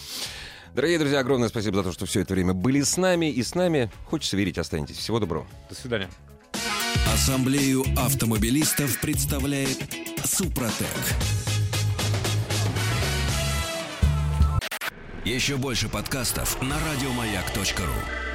[0.76, 3.55] Дорогие друзья, огромное спасибо за то, что все это время были с нами и с
[3.55, 3.91] нами.
[4.05, 4.97] Хочется верить, останетесь.
[4.97, 5.47] Всего доброго.
[5.70, 6.09] До свидания.
[7.13, 9.78] Ассамблею автомобилистов представляет
[10.24, 10.88] Супротек.
[15.26, 18.29] Еще больше подкастов на радиомаяк.ру.